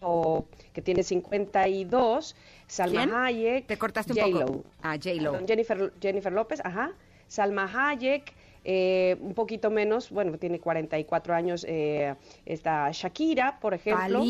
[0.00, 2.34] o que tiene 52,
[2.66, 3.14] Salma ¿Quién?
[3.14, 4.64] Hayek, Te cortaste un poco.
[4.82, 5.46] Ah, J-Lo.
[5.46, 6.90] Jennifer, Jennifer López, ajá,
[7.28, 8.32] Salma Hayek,
[8.64, 14.20] eh, un poquito menos, bueno, tiene 44 años, eh, está Shakira, por ejemplo.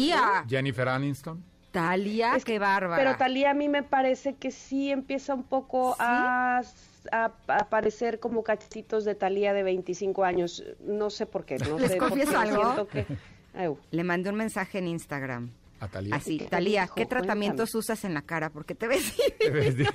[0.46, 1.53] Jennifer Aniston.
[1.74, 3.02] Talía, Es qué bárbara.
[3.02, 6.62] Pero Talía a mí me parece que sí empieza un poco a,
[7.10, 10.62] a, a aparecer como cachitos de Talía de 25 años.
[10.80, 11.58] No sé por qué.
[11.58, 12.86] No ¿Les sé confieso algo?
[12.88, 13.06] que-.
[13.90, 15.50] Le mandé un mensaje en Instagram.
[15.80, 16.14] A Talía.
[16.14, 16.88] Así, ¿Qué te Talía?
[16.94, 17.80] ¿qué tratamientos Cuéntame.
[17.80, 18.50] usas en la cara?
[18.50, 19.12] Porque te ves...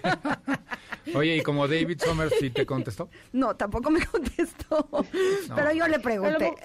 [1.16, 3.10] Oye, y como David Summers sí te contestó.
[3.32, 4.88] No, tampoco me contestó.
[5.56, 6.54] Pero yo le pregunté.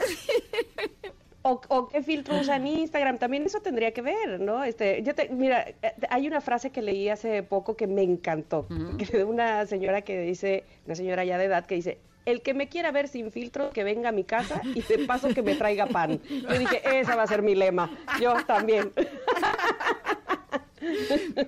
[1.46, 4.64] O, o qué filtro usa en Instagram, también eso tendría que ver, ¿no?
[4.64, 8.66] Este, yo te, mira, eh, hay una frase que leí hace poco que me encantó,
[8.96, 12.54] que de una señora que dice, una señora ya de edad que dice, el que
[12.54, 15.54] me quiera ver sin filtro, que venga a mi casa y de paso que me
[15.54, 16.18] traiga pan.
[16.28, 17.90] Yo dije, esa va a ser mi lema.
[18.20, 18.92] Yo también.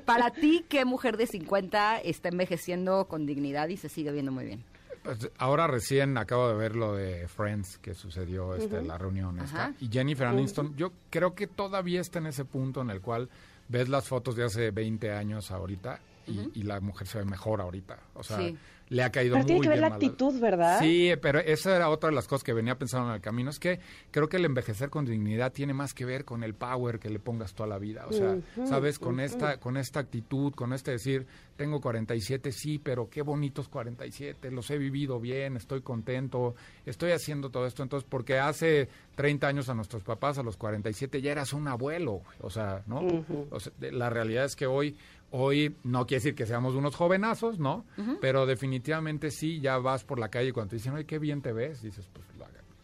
[0.05, 4.45] Para ti, ¿qué mujer de 50 está envejeciendo con dignidad y se sigue viendo muy
[4.45, 4.65] bien?
[5.07, 9.73] Pues, ahora recién acabo de ver lo de Friends que sucedió, este, la reunión esta.
[9.81, 13.29] Y Jennifer Aniston, yo creo que todavía está en ese punto en el cual
[13.69, 17.61] ves las fotos de hace 20 años ahorita y, y la mujer se ve mejor
[17.61, 17.99] ahorita.
[18.15, 18.59] O sea, Sí.
[18.89, 19.97] Le ha caído Pero muy tiene que ver bien la mal.
[19.97, 20.79] actitud, ¿verdad?
[20.81, 23.51] Sí, pero esa era otra de las cosas que venía pensando en el camino.
[23.51, 23.81] Es que
[24.11, 27.19] creo que el envejecer con dignidad tiene más que ver con el power que le
[27.19, 28.07] pongas toda la vida.
[28.09, 31.27] O sea, sabes, con esta, con esta actitud, con este decir,
[31.57, 37.51] tengo 47, sí, pero qué bonitos 47, los he vivido bien, estoy contento, estoy haciendo
[37.51, 37.83] todo esto.
[37.83, 42.23] Entonces, porque hace 30 años a nuestros papás, a los 47, ya eras un abuelo,
[42.41, 43.25] o sea, ¿no?
[43.51, 44.97] O sea, la realidad es que hoy
[45.31, 47.85] Hoy no quiere decir que seamos unos jovenazos, ¿no?
[48.21, 51.43] Pero definitivamente sí, ya vas por la calle y cuando te dicen, oye, qué bien
[51.43, 52.27] te ves, dices, pues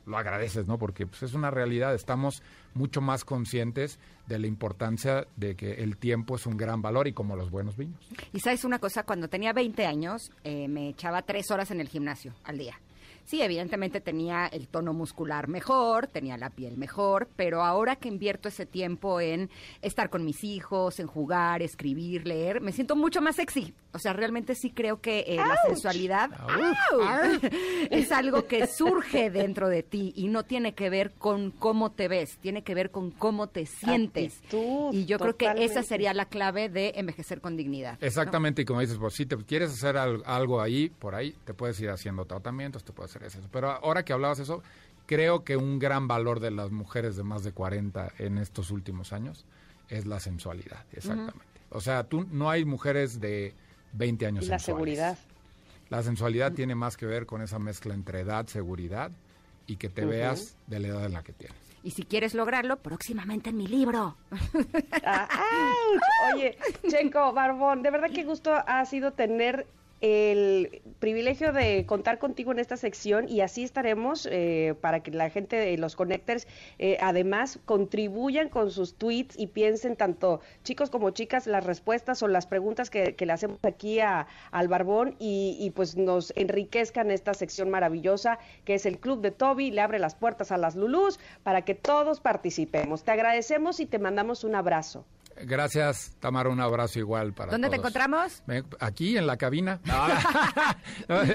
[0.07, 0.79] lo agradeces, ¿no?
[0.79, 2.43] Porque pues, es una realidad, estamos
[2.75, 7.13] mucho más conscientes de la importancia de que el tiempo es un gran valor y
[7.13, 8.01] como los buenos vinos.
[8.33, 11.89] Y sabes una cosa, cuando tenía 20 años, eh, me echaba tres horas en el
[11.89, 12.79] gimnasio al día.
[13.25, 18.49] Sí, evidentemente tenía el tono muscular mejor, tenía la piel mejor, pero ahora que invierto
[18.49, 19.51] ese tiempo en
[19.81, 23.75] estar con mis hijos, en jugar, escribir, leer, me siento mucho más sexy.
[23.95, 26.31] O sea, realmente sí creo que eh, la sensualidad
[27.91, 32.09] es algo que surge dentro de ti y no tiene que ver con cómo te
[32.09, 34.37] ves, tiene que ver con cómo te sientes.
[34.37, 37.99] Actitud, y yo creo que esa sería la clave de envejecer con dignidad.
[38.01, 38.07] ¿no?
[38.07, 41.55] Exactamente, y como dices, pues si te quieres hacer al- algo ahí, por ahí, te
[41.55, 43.49] puedes ir haciendo tratamientos, te puedes hacer eso.
[43.53, 44.63] Pero ahora que hablabas eso,
[45.07, 49.13] creo que un gran valor de las mujeres de más de 40 en estos últimos
[49.13, 49.45] años
[49.89, 51.45] es la sensualidad, exactamente.
[51.71, 53.55] O sea, tú no hay mujeres de
[53.95, 54.65] 20 años Y la sensuales.
[54.97, 55.19] seguridad.
[55.91, 59.11] La sensualidad tiene más que ver con esa mezcla entre edad, seguridad
[59.67, 61.57] y que te veas de la edad en la que tienes.
[61.85, 64.17] Y si quieres lograrlo, próximamente en mi libro.
[65.05, 65.29] Ah.
[66.35, 66.57] Oye,
[66.89, 69.67] Checo, Barbón, de verdad que gusto ha sido tener
[70.03, 75.31] el privilegio de contar contigo en esta sección y así estaremos eh, para que la
[75.31, 76.49] gente de los connectors
[76.81, 82.29] eh, además contribuyan con sus tweets y piensen tanto chicos como chicas las respuestas o
[82.29, 87.33] las preguntas que, le hacemos aquí a, al Barbón y, y, pues nos enriquezcan esta
[87.33, 91.21] sección maravillosa que es el Club de Toby, le abre las puertas a las Lulús
[91.45, 93.05] para que todos participemos.
[93.05, 95.05] Te agradecemos y te mandamos un abrazo.
[95.41, 98.43] Gracias, Tamara, un abrazo igual para ¿Dónde te encontramos?
[98.47, 99.81] Me- Aquí en la cabina.
[99.89, 100.75] Ah,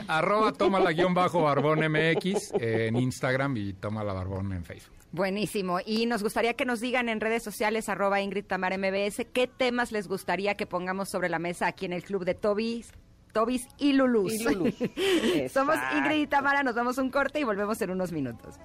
[0.08, 4.96] arroba tómala guion bajo barbón MX en Instagram y tómala barbón en Facebook.
[5.12, 5.80] Buenísimo.
[5.86, 9.92] Y nos gustaría que nos digan en redes sociales, arroba Ingrid Tamara MBS, qué temas
[9.92, 12.92] les gustaría que pongamos sobre la mesa aquí en el club de Tobis.
[13.34, 14.34] Tobis y Lulus.
[14.34, 14.76] Y Lulus.
[15.52, 15.76] Somos.
[15.98, 18.56] Ingrid y Tamara, nos damos un corte y volvemos en unos minutos.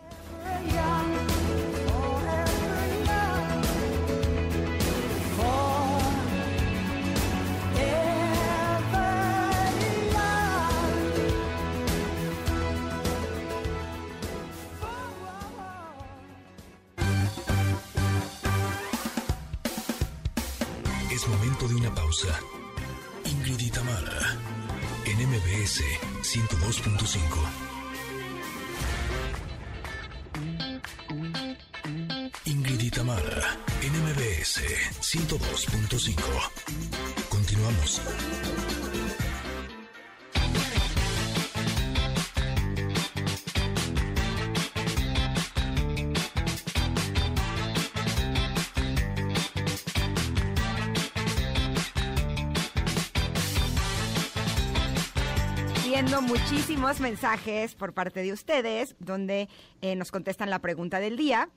[21.94, 22.38] Pausa.
[23.24, 23.60] Ingrid
[25.04, 25.80] en MBS
[26.22, 27.72] 102.5.
[32.44, 32.92] Ingrid
[33.82, 34.60] en MBS
[35.00, 36.14] 102.5.
[37.28, 38.00] Continuamos.
[55.92, 59.50] Viendo muchísimos mensajes por parte de ustedes, donde
[59.82, 61.50] eh, nos contestan la pregunta del día.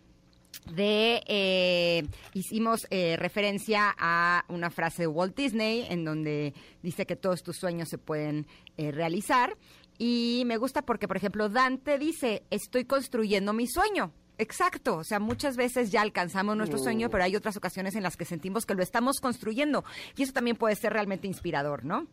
[0.76, 6.53] De eh, hicimos eh, referencia a una frase de Walt Disney en donde
[6.84, 8.45] dice que todos tus sueños se pueden
[8.76, 9.56] eh, realizar
[9.98, 15.20] y me gusta porque por ejemplo Dante dice estoy construyendo mi sueño Exacto, o sea,
[15.20, 18.76] muchas veces ya alcanzamos nuestro sueño, pero hay otras ocasiones en las que sentimos que
[18.76, 19.86] lo estamos construyendo
[20.18, 22.07] y eso también puede ser realmente inspirador, ¿no?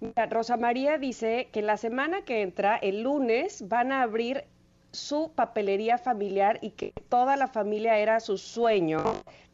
[0.00, 4.44] Mira, Rosa María dice que la semana que entra, el lunes, van a abrir
[4.92, 9.02] su papelería familiar y que toda la familia era su sueño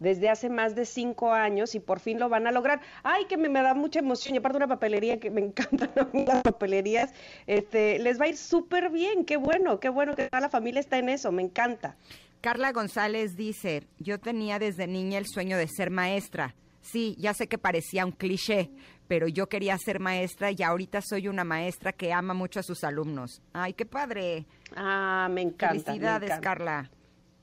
[0.00, 2.80] desde hace más de cinco años y por fin lo van a lograr.
[3.04, 4.34] Ay, que me, da mucha emoción.
[4.34, 7.12] Y aparte una papelería que me encantan las papelerías,
[7.46, 9.24] este, les va a ir súper bien.
[9.24, 11.32] Qué bueno, qué bueno que toda la familia está en eso.
[11.32, 11.96] Me encanta.
[12.40, 16.54] Carla González dice, yo tenía desde niña el sueño de ser maestra.
[16.80, 18.70] Sí, ya sé que parecía un cliché,
[19.08, 22.84] pero yo quería ser maestra y ahorita soy una maestra que ama mucho a sus
[22.84, 23.42] alumnos.
[23.52, 24.46] Ay, qué padre.
[24.76, 25.74] Ah, me encanta.
[25.74, 26.48] me Felicidades, encanta.
[26.48, 26.90] Carla.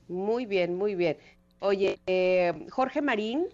[0.08, 1.18] Muy bien, muy bien.
[1.60, 3.48] Oye, eh, Jorge Marín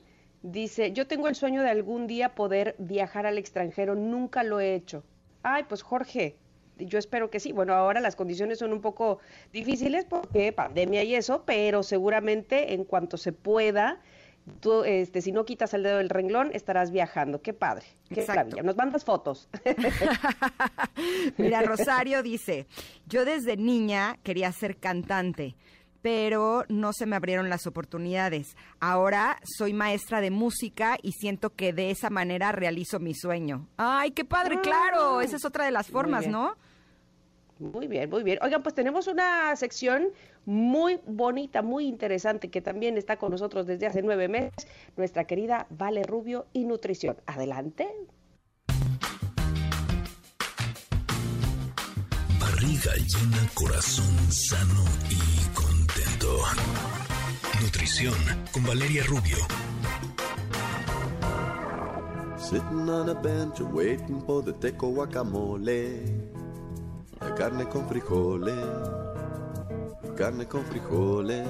[0.44, 4.76] dice, yo tengo el sueño de algún día poder viajar al extranjero, nunca lo he
[4.76, 5.04] hecho.
[5.44, 6.36] Ay, pues Jorge,
[6.78, 7.52] yo espero que sí.
[7.52, 9.20] Bueno, ahora las condiciones son un poco
[9.54, 14.02] difíciles porque pandemia y eso, pero seguramente en cuanto se pueda,
[14.60, 17.42] tú, este, si no quitas el dedo del renglón, estarás viajando.
[17.42, 18.40] Qué padre, qué Exacto.
[18.42, 18.64] maravilla.
[18.64, 19.50] Nos mandas fotos.
[21.38, 22.68] Mira, Rosario dice,
[23.08, 25.56] yo desde niña quería ser cantante,
[26.02, 28.56] pero no se me abrieron las oportunidades.
[28.80, 33.68] Ahora soy maestra de música y siento que de esa manera realizo mi sueño.
[33.78, 36.28] Ay, qué padre, claro, esa es otra de las formas.
[36.28, 36.56] ¿no?
[37.62, 38.40] Muy bien, muy bien.
[38.42, 40.08] Oigan, pues tenemos una sección
[40.46, 44.68] muy bonita, muy interesante, que también está con nosotros desde hace nueve meses,
[44.98, 47.18] nuestra querida Vale Rubio y Nutrición.
[47.28, 47.88] Adelante.
[52.40, 56.40] Barriga llena, corazón sano y contento.
[57.62, 58.16] Nutrición
[58.52, 59.38] con Valeria Rubio.
[62.38, 66.41] Sitting on a bench waiting for the teco guacamole.
[67.22, 68.66] Eh, carne con frijoles,
[70.16, 71.48] carne con frijoles.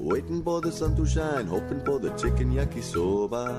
[0.00, 3.54] Waiting for the sun to shine, hoping for the chicken yakisoba.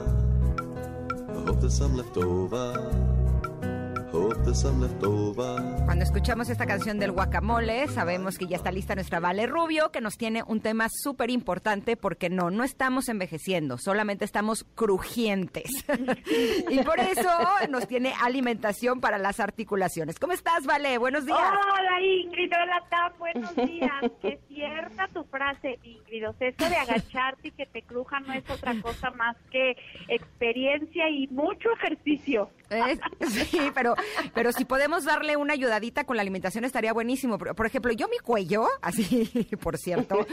[1.30, 3.20] I hope there's some left over.
[5.85, 10.01] Cuando escuchamos esta canción del guacamole, sabemos que ya está lista nuestra Vale Rubio, que
[10.01, 15.71] nos tiene un tema súper importante porque no, no estamos envejeciendo, solamente estamos crujientes.
[16.69, 17.29] y por eso
[17.69, 20.19] nos tiene alimentación para las articulaciones.
[20.19, 20.97] ¿Cómo estás, Vale?
[20.97, 21.38] Buenos días.
[21.39, 24.11] Hola Ingrid, hola Tam, buenos días.
[24.21, 26.27] Qué cierta tu frase, Ingrid.
[26.29, 29.77] O sea, eso de agacharte y que te cruja no es otra cosa más que
[30.09, 32.49] experiencia y mucho ejercicio.
[32.69, 32.99] Es-
[33.49, 33.95] sí, pero,
[34.34, 37.38] pero si podemos darle una ayudadita con la alimentación estaría buenísimo.
[37.38, 39.30] Por, por ejemplo, yo mi cuello, así,
[39.61, 40.26] por cierto,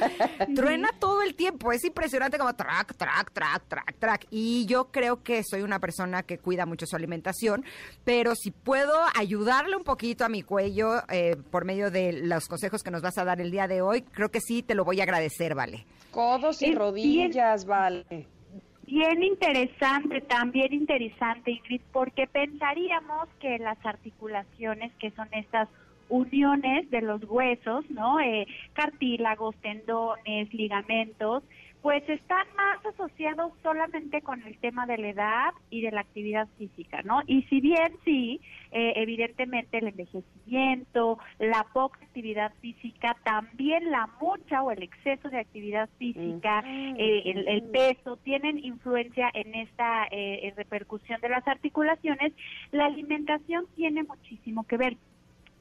[0.54, 1.72] truena todo el tiempo.
[1.72, 4.26] Es impresionante como track, track, track, track, track.
[4.30, 7.64] Y yo creo que soy una persona que cuida mucho su alimentación,
[8.04, 12.82] pero si puedo ayudarle un poquito a mi cuello eh, por medio de los consejos
[12.82, 15.00] que nos vas a dar el día de hoy, creo que sí te lo voy
[15.00, 15.86] a agradecer, ¿vale?
[16.10, 18.26] Codos y rodillas, vale.
[18.88, 25.68] Bien interesante, también interesante, Ingrid, porque pensaríamos que las articulaciones, que son estas
[26.08, 28.18] uniones de los huesos, ¿no?
[28.18, 31.42] Eh, cartílagos, tendones, ligamentos,
[31.82, 36.48] pues están más asociados solamente con el tema de la edad y de la actividad
[36.58, 37.20] física, ¿no?
[37.26, 38.40] Y si bien sí,
[38.72, 45.38] eh, evidentemente el envejecimiento, la poca actividad física, también la mucha o el exceso de
[45.38, 52.32] actividad física, eh, el, el peso, tienen influencia en esta eh, repercusión de las articulaciones.
[52.72, 54.96] La alimentación tiene muchísimo que ver.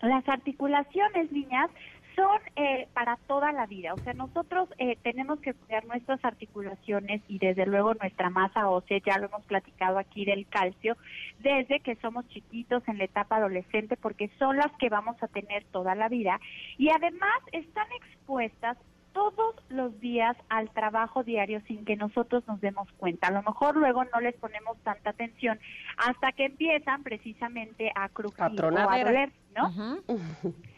[0.01, 1.71] Las articulaciones, niñas,
[2.17, 3.93] son eh, para toda la vida.
[3.93, 8.99] O sea, nosotros eh, tenemos que cuidar nuestras articulaciones y desde luego nuestra masa ósea,
[9.05, 10.97] ya lo hemos platicado aquí del calcio,
[11.39, 15.63] desde que somos chiquitos en la etapa adolescente, porque son las que vamos a tener
[15.65, 16.39] toda la vida.
[16.77, 18.77] Y además están expuestas
[19.13, 23.27] todos los días al trabajo diario sin que nosotros nos demos cuenta.
[23.27, 25.59] A lo mejor luego no les ponemos tanta atención
[25.97, 29.97] hasta que empiezan precisamente a crujir A o a doler, ¿no?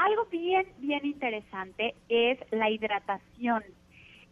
[0.00, 3.62] Algo bien, bien interesante es la hidratación.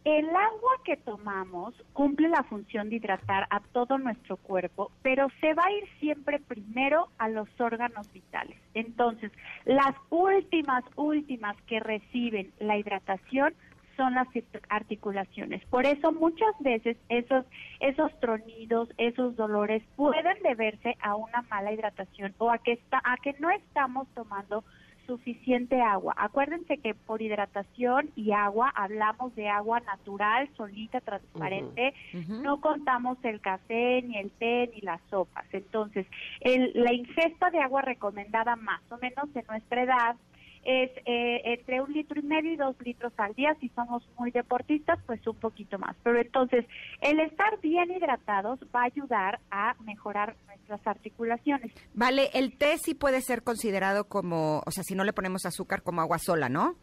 [0.03, 5.53] El agua que tomamos cumple la función de hidratar a todo nuestro cuerpo, pero se
[5.53, 8.57] va a ir siempre primero a los órganos vitales.
[8.73, 9.31] Entonces,
[9.67, 13.53] las últimas, últimas que reciben la hidratación
[13.95, 15.63] son las art- articulaciones.
[15.67, 17.45] Por eso muchas veces esos,
[17.81, 23.19] esos tronidos, esos dolores pueden deberse a una mala hidratación o a que, está, a
[23.19, 24.65] que no estamos tomando
[25.09, 26.15] suficiente agua.
[26.19, 31.95] Acuérdense que por hidratación y agua hablamos de agua natural, solita, transparente.
[32.43, 35.47] No contamos el café, ni el té, ni las sopas.
[35.53, 36.07] Entonces,
[36.41, 40.17] el- la ingesta de agua recomendada más o menos en nuestra edad
[40.65, 43.57] es eh, entre un litro y medio y dos litros al día.
[43.61, 45.97] Si somos muy deportistas, pues un poquito más.
[46.03, 46.67] Pero entonces,
[47.01, 50.35] el estar bien hidratados va a ayudar a mejorar
[50.69, 51.73] nuestras articulaciones.
[51.95, 55.83] Vale, el té sí puede ser considerado como, o sea, si no le ponemos azúcar
[55.83, 56.77] como agua sola, ¿no?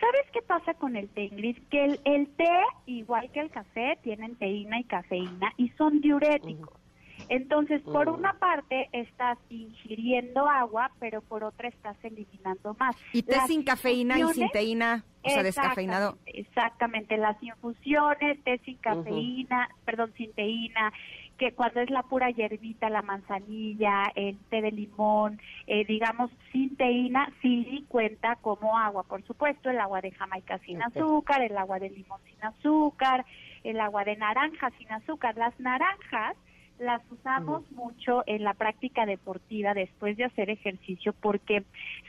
[0.00, 1.58] ¿Sabes qué pasa con el té, Ingrid?
[1.70, 2.48] Que el, el té,
[2.86, 6.78] igual que el café, tienen teína y cafeína y son diuréticos.
[7.28, 12.96] Entonces, por una parte estás ingiriendo agua, pero por otra estás eliminando más.
[13.12, 16.16] Y té Las sin cafeína y sin teína, o sea, descafeinado.
[16.26, 20.92] Exactamente, Exactamente, las infusiones, té sin cafeína, perdón, sin teína,
[21.38, 26.76] que cuando es la pura hierbita, la manzanilla, el té de limón, eh, digamos, sin
[26.76, 29.04] teína, sí cuenta como agua.
[29.04, 33.24] Por supuesto, el agua de Jamaica sin azúcar, el agua de limón sin azúcar,
[33.62, 35.36] el agua de naranja sin azúcar.
[35.36, 36.36] Las naranjas
[36.80, 41.64] las usamos mucho en la práctica deportiva después de hacer ejercicio porque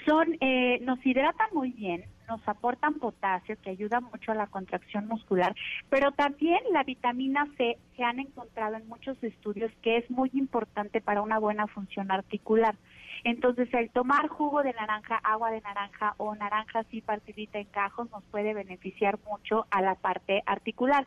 [0.06, 5.08] son eh, nos hidratan muy bien, nos aportan potasio que ayuda mucho a la contracción
[5.08, 5.56] muscular,
[5.90, 11.02] pero también la vitamina C se han encontrado en muchos estudios que es muy importante
[11.02, 12.76] para una buena función articular.
[13.24, 18.10] Entonces, el tomar jugo de naranja, agua de naranja o naranja así partidita en cajos
[18.12, 21.06] nos puede beneficiar mucho a la parte articular.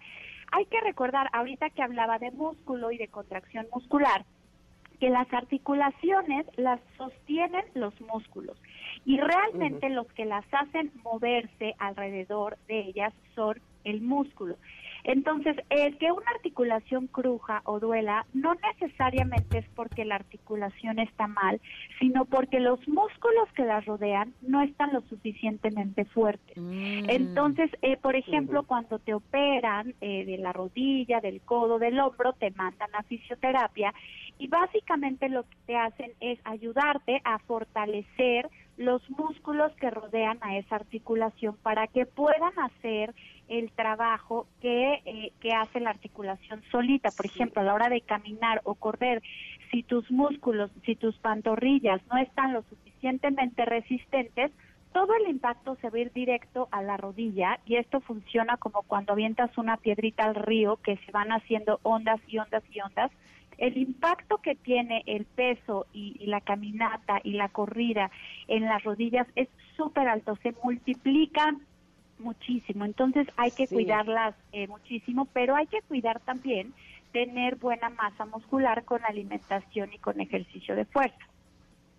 [0.53, 4.25] Hay que recordar, ahorita que hablaba de músculo y de contracción muscular,
[5.01, 8.57] que las articulaciones las sostienen los músculos
[9.05, 14.57] y realmente los que las hacen moverse alrededor de ellas son el músculo.
[15.05, 21.27] Entonces, el que una articulación cruja o duela no necesariamente es porque la articulación está
[21.27, 21.61] mal,
[21.99, 26.57] sino porque los músculos que la rodean no están lo suficientemente fuertes.
[26.57, 32.33] Entonces, eh, por ejemplo, cuando te operan eh, de la rodilla, del codo, del hombro,
[32.35, 33.93] te mandan a fisioterapia
[34.39, 40.57] y básicamente lo que te hacen es ayudarte a fortalecer los músculos que rodean a
[40.57, 43.15] esa articulación para que puedan hacer
[43.49, 47.11] el trabajo que, eh, que hace la articulación solita.
[47.11, 49.23] Por ejemplo, a la hora de caminar o correr,
[49.71, 54.53] si tus músculos, si tus pantorrillas no están lo suficientemente resistentes,
[54.93, 58.83] todo el impacto se va a ir directo a la rodilla y esto funciona como
[58.83, 63.11] cuando avientas una piedrita al río que se van haciendo ondas y ondas y ondas.
[63.63, 68.11] El impacto que tiene el peso y, y la caminata y la corrida
[68.49, 71.55] en las rodillas es súper alto, se multiplica
[72.19, 72.85] muchísimo.
[72.85, 73.75] Entonces hay que Sí.
[73.77, 76.75] cuidarlas eh, muchísimo, pero hay que cuidar también
[77.13, 81.25] tener buena masa muscular con alimentación y con ejercicio de fuerza.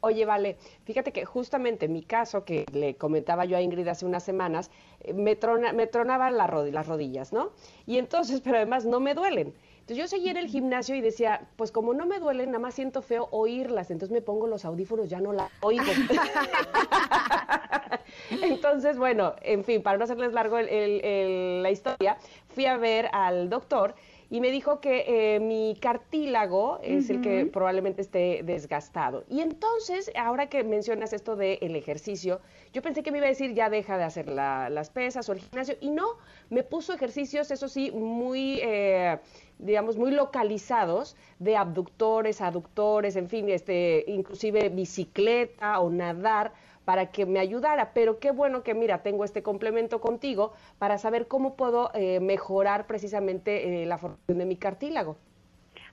[0.06, 4.06] Oye, vale, fíjate que justamente en mi caso, que le comentaba yo a Ingrid hace
[4.06, 4.70] unas semanas,
[5.00, 7.52] eh, me, trona, me tronaban la rod- las rodillas, ¿no?
[7.86, 9.54] Y entonces, pero además no me duelen.
[9.84, 12.74] Entonces yo seguía en el gimnasio y decía, pues como no me duelen, nada más
[12.74, 15.84] siento feo oírlas, entonces me pongo los audífonos, ya no la oigo.
[18.44, 22.16] entonces, bueno, en fin, para no hacerles largo el- la historia,
[22.48, 23.94] fui a ver al doctor
[24.34, 29.26] y me dijo que eh, mi cartílago es el que probablemente esté desgastado.
[29.30, 32.42] Y entonces, ahora que mencionas esto del ejercicio,
[32.74, 35.34] yo pensé que me iba a decir ya deja de hacer la- las pesas o
[35.34, 36.08] el gimnasio, y no,
[36.50, 39.20] me puso ejercicios, eso sí, muy, eh,
[39.60, 46.54] digamos, muy localizados de abductores, aductores, en fin, este, inclusive bicicleta o nadar
[46.86, 47.92] para que me ayudara.
[47.94, 52.88] Pero qué bueno que, mira, tengo este complemento contigo para saber cómo puedo eh, mejorar
[52.88, 55.18] precisamente eh, la formación de mi cartílago.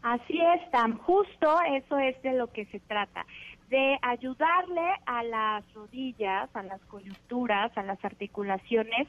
[0.02, 3.26] Así es, Tam, justo eso es de lo que se trata,
[3.68, 9.08] de ayudarle a las rodillas, a las coyunturas, a las articulaciones,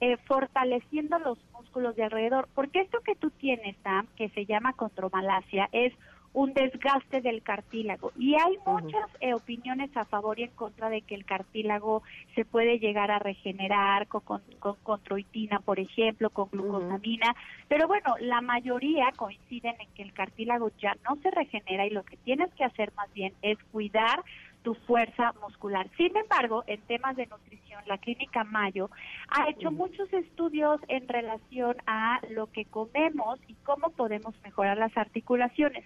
[0.00, 4.74] eh, fortaleciendo los músculos de alrededor, porque esto que tú tienes, Tam, que se llama
[4.74, 5.94] contromalacia, es
[6.32, 8.12] un desgaste del cartílago.
[8.18, 12.02] Y hay muchas eh, opiniones a favor y en contra de que el cartílago
[12.34, 17.34] se puede llegar a regenerar con, con, con controitina, por ejemplo, con glucosamina,
[17.68, 22.04] pero bueno, la mayoría coinciden en que el cartílago ya no se regenera y lo
[22.04, 24.22] que tienes que hacer más bien es cuidar
[24.62, 25.88] tu fuerza muscular.
[25.96, 28.90] Sin embargo, en temas de nutrición, la clínica Mayo
[29.28, 34.96] ha hecho muchos estudios en relación a lo que comemos y cómo podemos mejorar las
[34.96, 35.84] articulaciones.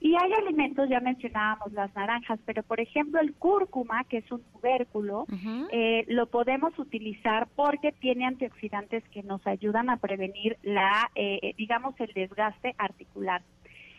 [0.00, 4.42] Y hay alimentos, ya mencionábamos las naranjas, pero por ejemplo el cúrcuma, que es un
[4.52, 5.26] tubérculo,
[5.70, 11.94] eh, lo podemos utilizar porque tiene antioxidantes que nos ayudan a prevenir la, eh, digamos,
[12.00, 13.42] el desgaste articular.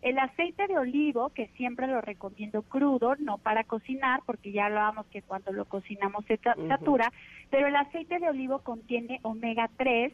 [0.06, 5.08] El aceite de olivo, que siempre lo recomiendo crudo, no para cocinar, porque ya hablábamos
[5.08, 7.12] que cuando lo cocinamos se satura,
[7.50, 10.14] pero el aceite de olivo contiene omega 3,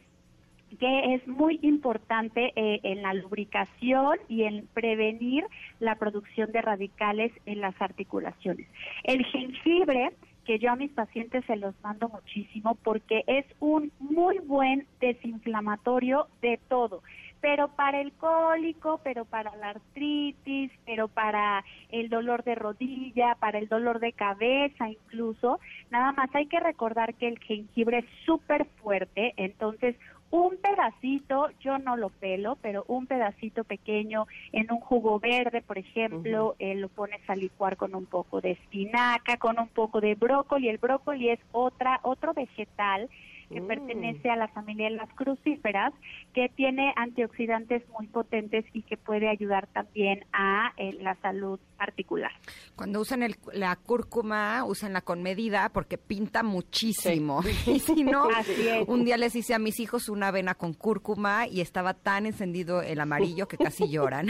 [0.79, 5.43] que es muy importante eh, en la lubricación y en prevenir
[5.81, 8.69] la producción de radicales en las articulaciones.
[9.03, 10.11] El jengibre,
[10.45, 16.27] que yo a mis pacientes se los mando muchísimo porque es un muy buen desinflamatorio
[16.41, 17.03] de todo,
[17.41, 23.57] pero para el cólico, pero para la artritis, pero para el dolor de rodilla, para
[23.57, 25.59] el dolor de cabeza incluso.
[25.89, 29.95] Nada más hay que recordar que el jengibre es súper fuerte, entonces
[30.31, 35.77] un pedacito, yo no lo pelo, pero un pedacito pequeño en un jugo verde, por
[35.77, 40.15] ejemplo, eh, lo pones a licuar con un poco de espinaca, con un poco de
[40.15, 40.69] brócoli.
[40.69, 43.09] El brócoli es otra otro vegetal
[43.51, 43.67] que Mm.
[43.67, 45.93] pertenece a la familia de las crucíferas,
[46.33, 52.31] que tiene antioxidantes muy potentes y que puede ayudar también a eh, la salud articular.
[52.75, 57.41] Cuando usan el- la cúrcuma, úsenla con medida porque pinta muchísimo.
[57.67, 58.27] Y si no,
[58.87, 62.81] un día les hice a mis hijos una avena con cúrcuma y estaba tan encendido
[62.81, 64.27] el amarillo que casi lloran.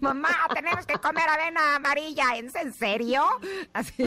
[0.00, 2.24] Mamá, tenemos que comer avena amarilla.
[2.36, 3.22] ¿Es en serio?
[3.72, 4.04] Así.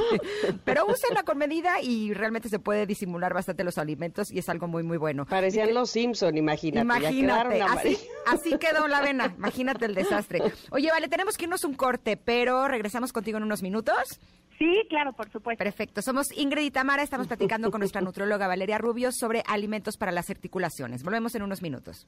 [0.64, 4.68] Pero úsenla con medida y realmente se puede disimular bastante los alimentos y es algo
[4.68, 5.26] muy, muy bueno.
[5.26, 6.82] Parecían los Simpson, imagínate.
[6.82, 9.34] Imagínate, así, así quedó la avena.
[9.38, 10.42] Imagínate el desastre.
[10.72, 14.20] Oye, vale, tenemos que irnos un corte, pero regresamos contigo en unos minutos.
[14.58, 15.64] Sí, claro, por supuesto.
[15.64, 16.02] Perfecto.
[16.02, 17.04] Somos Ingrid y Tamara.
[17.04, 21.04] Estamos platicando con nuestra nutrióloga Valeria Rubio sobre alimentos para las articulaciones.
[21.04, 22.08] Volvemos en unos minutos.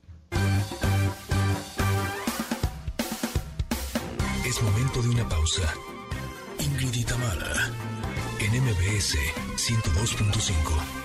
[4.45, 5.73] Es momento de una pausa.
[6.59, 7.69] Ingrid y Tamara,
[8.39, 9.17] en MBS
[9.57, 11.04] 102.5.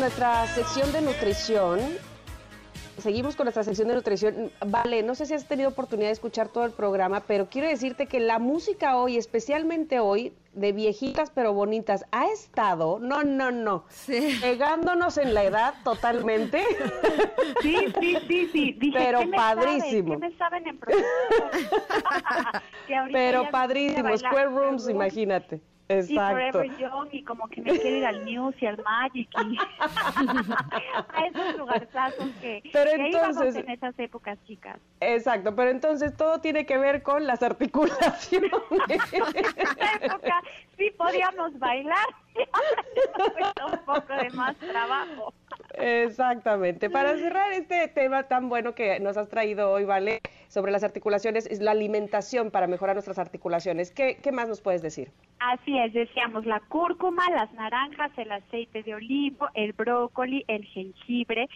[0.00, 1.78] Nuestra sección de nutrición.
[2.96, 4.50] Seguimos con nuestra sección de nutrición.
[4.66, 8.06] Vale, no sé si has tenido oportunidad de escuchar todo el programa, pero quiero decirte
[8.06, 13.84] que la música hoy, especialmente hoy, de viejitas pero bonitas, ha estado, no, no, no,
[14.40, 16.64] pegándonos en la edad totalmente.
[17.62, 18.72] Sí, sí, sí, sí.
[18.78, 20.14] Dije, Pero ¿qué me padrísimo.
[20.14, 20.20] Saben?
[20.20, 20.80] ¿Qué me saben en
[23.12, 25.60] Pero padrísimo, Square Rooms, Square
[25.90, 26.12] imagínate.
[26.12, 26.58] Y Exacto.
[26.58, 31.26] Forever Young, y como que me quiero ir al News y al Magic y a
[31.26, 34.78] esos lugarzazos que, Pero que íbamos entonces- en esas épocas, chicas.
[35.00, 38.50] Exacto, pero entonces todo tiene que ver con las articulaciones.
[38.88, 39.00] En
[39.56, 40.42] esa época
[40.80, 42.06] sí podíamos bailar,
[43.70, 45.34] un poco de más trabajo.
[45.74, 46.88] Exactamente.
[46.88, 51.46] Para cerrar este tema tan bueno que nos has traído hoy, Vale, sobre las articulaciones,
[51.46, 53.92] es la alimentación para mejorar nuestras articulaciones.
[53.92, 55.12] ¿Qué, qué más nos puedes decir?
[55.38, 61.46] Así es, decíamos la cúrcuma, las naranjas, el aceite de olivo, el brócoli, el jengibre,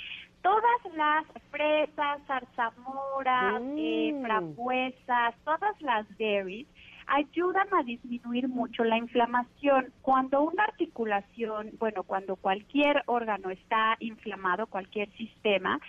[0.42, 4.22] todas las fresas, zarzamoras, eh, Mm.
[4.22, 6.66] frambuesas, todas las berries
[7.06, 9.92] ayudan a disminuir mucho la inflamación.
[10.02, 15.80] Cuando una articulación, bueno, cuando cualquier órgano está inflamado, cualquier sistema,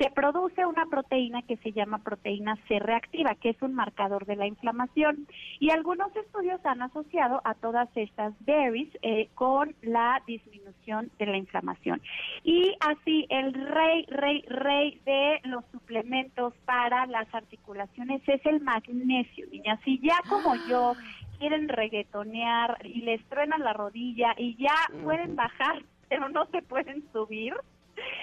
[0.00, 4.34] se produce una proteína que se llama proteína C reactiva, que es un marcador de
[4.34, 5.26] la inflamación.
[5.58, 11.36] Y algunos estudios han asociado a todas estas berries eh, con la disminución de la
[11.36, 12.00] inflamación.
[12.44, 19.46] Y así el rey, rey, rey de los suplementos para las articulaciones es el magnesio,
[19.52, 19.80] niñas.
[19.84, 20.94] Si ya como yo
[21.38, 27.04] quieren reggaetonear y les truenan la rodilla y ya pueden bajar, pero no se pueden
[27.12, 27.54] subir,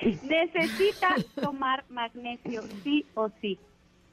[0.24, 3.60] necesitan tomar magnesio sí o sí.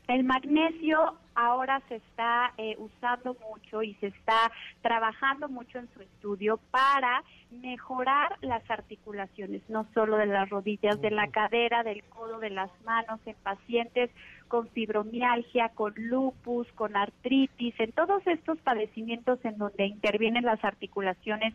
[0.07, 6.03] El magnesio ahora se está eh, usando mucho y se está trabajando mucho en su
[6.03, 12.39] estudio para mejorar las articulaciones, no solo de las rodillas, de la cadera, del codo,
[12.39, 14.11] de las manos, en pacientes
[14.49, 21.55] con fibromialgia, con lupus, con artritis, en todos estos padecimientos en donde intervienen las articulaciones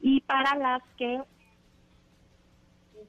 [0.00, 1.20] y para las que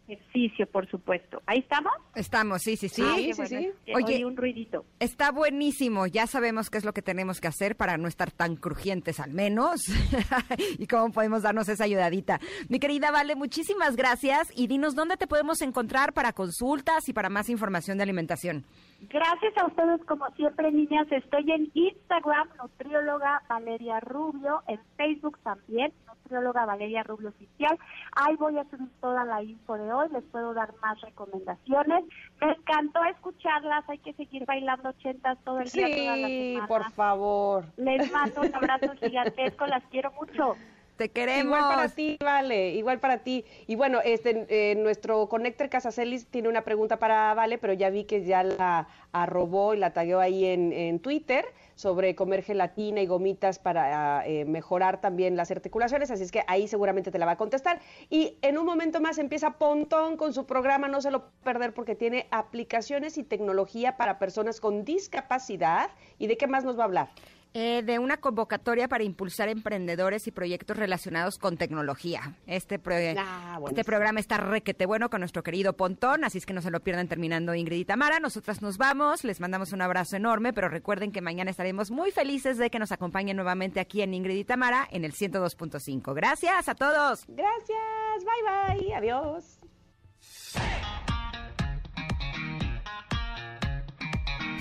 [0.07, 1.41] ejercicio, por supuesto.
[1.45, 1.93] ¿Ahí estamos?
[2.15, 3.01] Estamos, sí, sí, sí.
[3.03, 3.49] Ah, bueno, es
[3.85, 4.85] que Oye, un ruidito.
[4.99, 8.55] Está buenísimo, ya sabemos qué es lo que tenemos que hacer para no estar tan
[8.55, 9.81] crujientes al menos
[10.77, 12.39] y cómo podemos darnos esa ayudadita.
[12.69, 17.29] Mi querida Vale, muchísimas gracias y dinos dónde te podemos encontrar para consultas y para
[17.29, 18.65] más información de alimentación.
[19.09, 21.07] Gracias a ustedes, como siempre, niñas.
[21.11, 27.77] Estoy en Instagram, nutrióloga Valeria Rubio, en Facebook también, nutrióloga Valeria Rubio Oficial.
[28.15, 32.05] Ahí voy a subir toda la info de hoy, les puedo dar más recomendaciones.
[32.39, 36.67] Me encantó escucharlas, hay que seguir bailando ochentas todo el día, toda la Sí, semana.
[36.67, 37.65] por favor.
[37.77, 40.55] Les mando un abrazo gigantesco, las quiero mucho.
[41.01, 41.57] Te queremos.
[41.57, 43.43] Igual para ti, Vale, igual para ti.
[43.65, 48.03] Y bueno, este, eh, nuestro Connector Casacelis tiene una pregunta para Vale, pero ya vi
[48.03, 53.07] que ya la arrobó y la tagueó ahí en, en Twitter sobre comer gelatina y
[53.07, 57.31] gomitas para eh, mejorar también las articulaciones, así es que ahí seguramente te la va
[57.31, 57.79] a contestar.
[58.11, 61.95] Y en un momento más empieza Pontón con su programa, no se lo perder porque
[61.95, 65.89] tiene aplicaciones y tecnología para personas con discapacidad.
[66.19, 67.09] ¿Y de qué más nos va a hablar?
[67.53, 72.35] Eh, de una convocatoria para impulsar emprendedores y proyectos relacionados con tecnología.
[72.47, 76.53] Este, pro- Ah, este programa está requete bueno con nuestro querido Pontón, así es que
[76.53, 78.21] no se lo pierdan terminando Ingrid y Tamara.
[78.21, 82.57] Nosotras nos vamos, les mandamos un abrazo enorme, pero recuerden que mañana estaremos muy felices
[82.57, 86.13] de que nos acompañen nuevamente aquí en Ingrid y Tamara en el 102.5.
[86.15, 87.25] Gracias a todos.
[87.27, 89.57] Gracias, bye bye, adiós.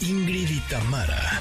[0.00, 1.40] Ingrid y Tamara